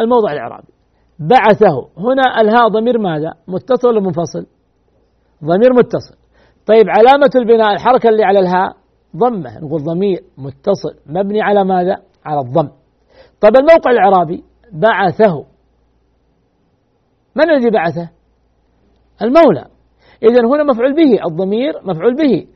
[0.00, 0.72] الموضع الإعرابي.
[1.18, 1.88] بعثه.
[1.96, 4.46] هنا الهاء ضمير ماذا؟ متصل ولا منفصل؟
[5.44, 6.16] ضمير متصل.
[6.66, 8.76] طيب علامة البناء الحركة اللي على الهاء
[9.16, 9.58] ضمة.
[9.58, 12.68] نقول ضمير متصل مبني على ماذا؟ على الضم.
[13.40, 15.49] طيب الموقع الإعرابي بعثه.
[17.44, 18.10] من الذي بعثه؟
[19.22, 19.64] المولى.
[20.22, 22.46] إذا هنا مفعول به الضمير مفعول به.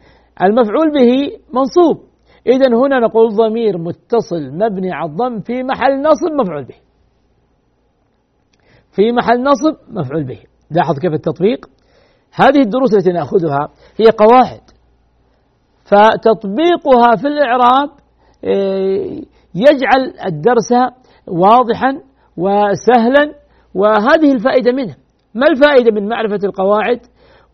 [0.43, 2.05] المفعول به منصوب.
[2.47, 6.76] إذا هنا نقول ضمير متصل مبني على الضم في محل نصب مفعول به.
[8.93, 10.39] في محل نصب مفعول به.
[10.70, 11.66] لاحظ كيف التطبيق؟
[12.35, 14.61] هذه الدروس التي نأخذها هي قواعد.
[15.85, 17.91] فتطبيقها في الإعراب
[18.45, 19.20] آه،
[19.55, 20.72] يجعل الدرس
[21.28, 22.01] واضحا
[22.37, 23.35] وسهلا
[23.75, 24.97] وهذه الفائدة منه
[25.35, 27.01] ما الفائدة من معرفة القواعد؟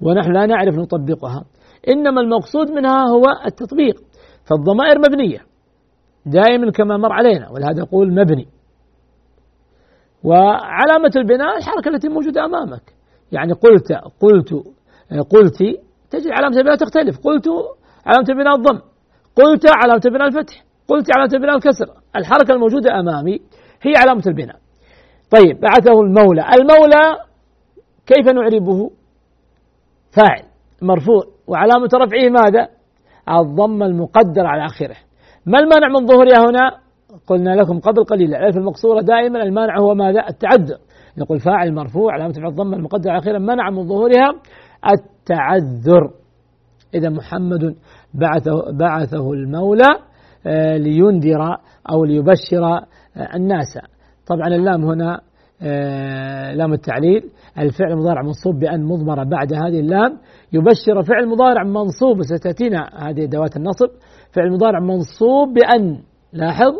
[0.01, 1.45] ونحن لا نعرف نطبقها.
[1.89, 4.01] إنما المقصود منها هو التطبيق.
[4.45, 5.39] فالضمائر مبنية.
[6.27, 7.51] دائما كما مر علينا.
[7.51, 8.49] ولهذا يقول مبني.
[10.25, 12.83] وعلامة البناء الحركة التي موجودة أمامك.
[13.33, 14.53] يعني قلت قلت
[15.31, 15.59] قلت
[16.11, 17.19] تجد علامة البناء تختلف.
[17.19, 17.49] قلت
[18.07, 18.81] علامة البناء الضم.
[19.37, 20.65] قلت علامة البناء الفتح.
[20.89, 21.87] قلت علامة البناء الكسر.
[22.17, 23.41] الحركة الموجودة أمامي
[23.83, 24.57] هي علامة البناء.
[25.31, 26.43] طيب بعثه المولى.
[26.43, 27.19] المولى
[28.07, 28.91] كيف نعربه؟
[30.13, 30.43] فاعل
[30.83, 31.23] مرفوع.
[31.47, 32.69] وعلامة رفعه ماذا؟
[33.29, 34.97] الضم المقدر على آخره.
[35.47, 36.71] ما المانع من ظهورها هنا؟
[37.27, 40.79] قلنا لكم قبل قليل الألف المقصورة دائما المانع هو ماذا؟ التعذر.
[41.19, 44.33] نقول فاعل مرفوع علامة رفع الضم المقدر آخره منع من ظهورها
[44.93, 46.11] التعذر.
[46.95, 47.75] إذا محمد
[48.15, 49.89] بعثه, بعثه المولى
[50.47, 51.57] آه، لينذر
[51.91, 52.81] أو ليبشر
[53.35, 53.79] الناس.
[54.31, 55.21] طبعا اللام هنا
[55.63, 57.31] آه، لام التعليل.
[57.59, 60.19] الفعل المضارع منصوب بأن مضمرة بعد هذه اللام.
[60.53, 63.89] يبشر فعل مضارع منصوب ستأتينا هذه أدوات النصب.
[64.33, 65.99] فعل مضارع منصوب بأن
[66.33, 66.73] لاحظ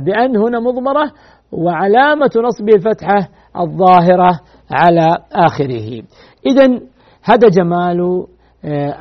[0.00, 1.12] بأن هنا مضمرة
[1.52, 3.28] وعلامة نصبه الفتحة
[3.60, 4.40] الظاهرة
[4.70, 6.02] على آخره.
[6.46, 6.80] إذا
[7.22, 8.26] هذا جمال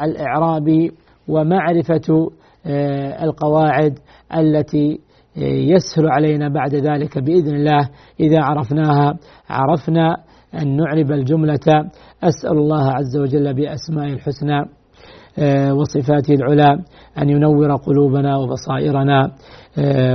[0.04, 0.90] الإعراب
[1.28, 2.30] ومعرفة
[2.66, 4.00] آه، القواعد
[4.38, 5.03] التي آه،
[5.38, 9.14] يسهل علينا بعد ذلك بإذن الله إذا عرفناها.
[9.50, 10.18] عرفنا
[10.62, 11.68] أن نعرب الجملة
[12.24, 14.66] أسأل الله عز وجل باسمائه الحسنى
[15.40, 16.78] آه، وصفاته العلى
[17.22, 19.32] أن ينور قلوبنا وبصائرنا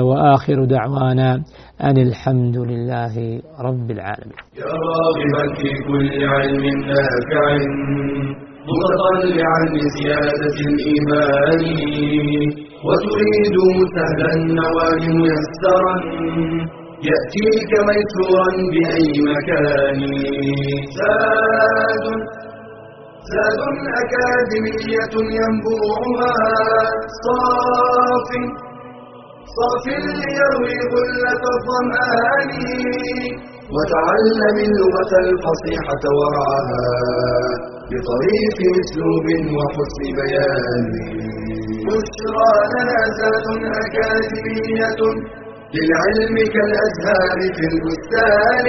[0.00, 1.34] وآخر دعوانا
[1.82, 4.36] أن الحمد لله رب العالمين.
[4.58, 7.56] يا راغبا في كل علم نافع
[8.68, 11.60] متطلعا لزيادة الإيمان.
[12.86, 13.56] وتريد
[13.94, 15.96] سهلا النوال ميسرا
[17.08, 20.00] يأتيك ميسورا بأي مكان.
[20.98, 22.04] زاد
[23.32, 23.60] زاد
[24.02, 26.34] أكاديمية ينبوعها.
[27.24, 28.30] صاف
[29.56, 29.84] صاف
[30.20, 32.50] ليروي غلة الظمآن.
[33.74, 36.86] وتعلم اللغة الفصيحة ورعاها
[37.90, 39.26] بطريق اسلوب
[39.56, 41.47] وحسن بيان.
[41.88, 43.46] بشرى جنازات
[43.82, 45.00] أكاديمية
[45.74, 48.66] للعلم كالأزهار في البستان.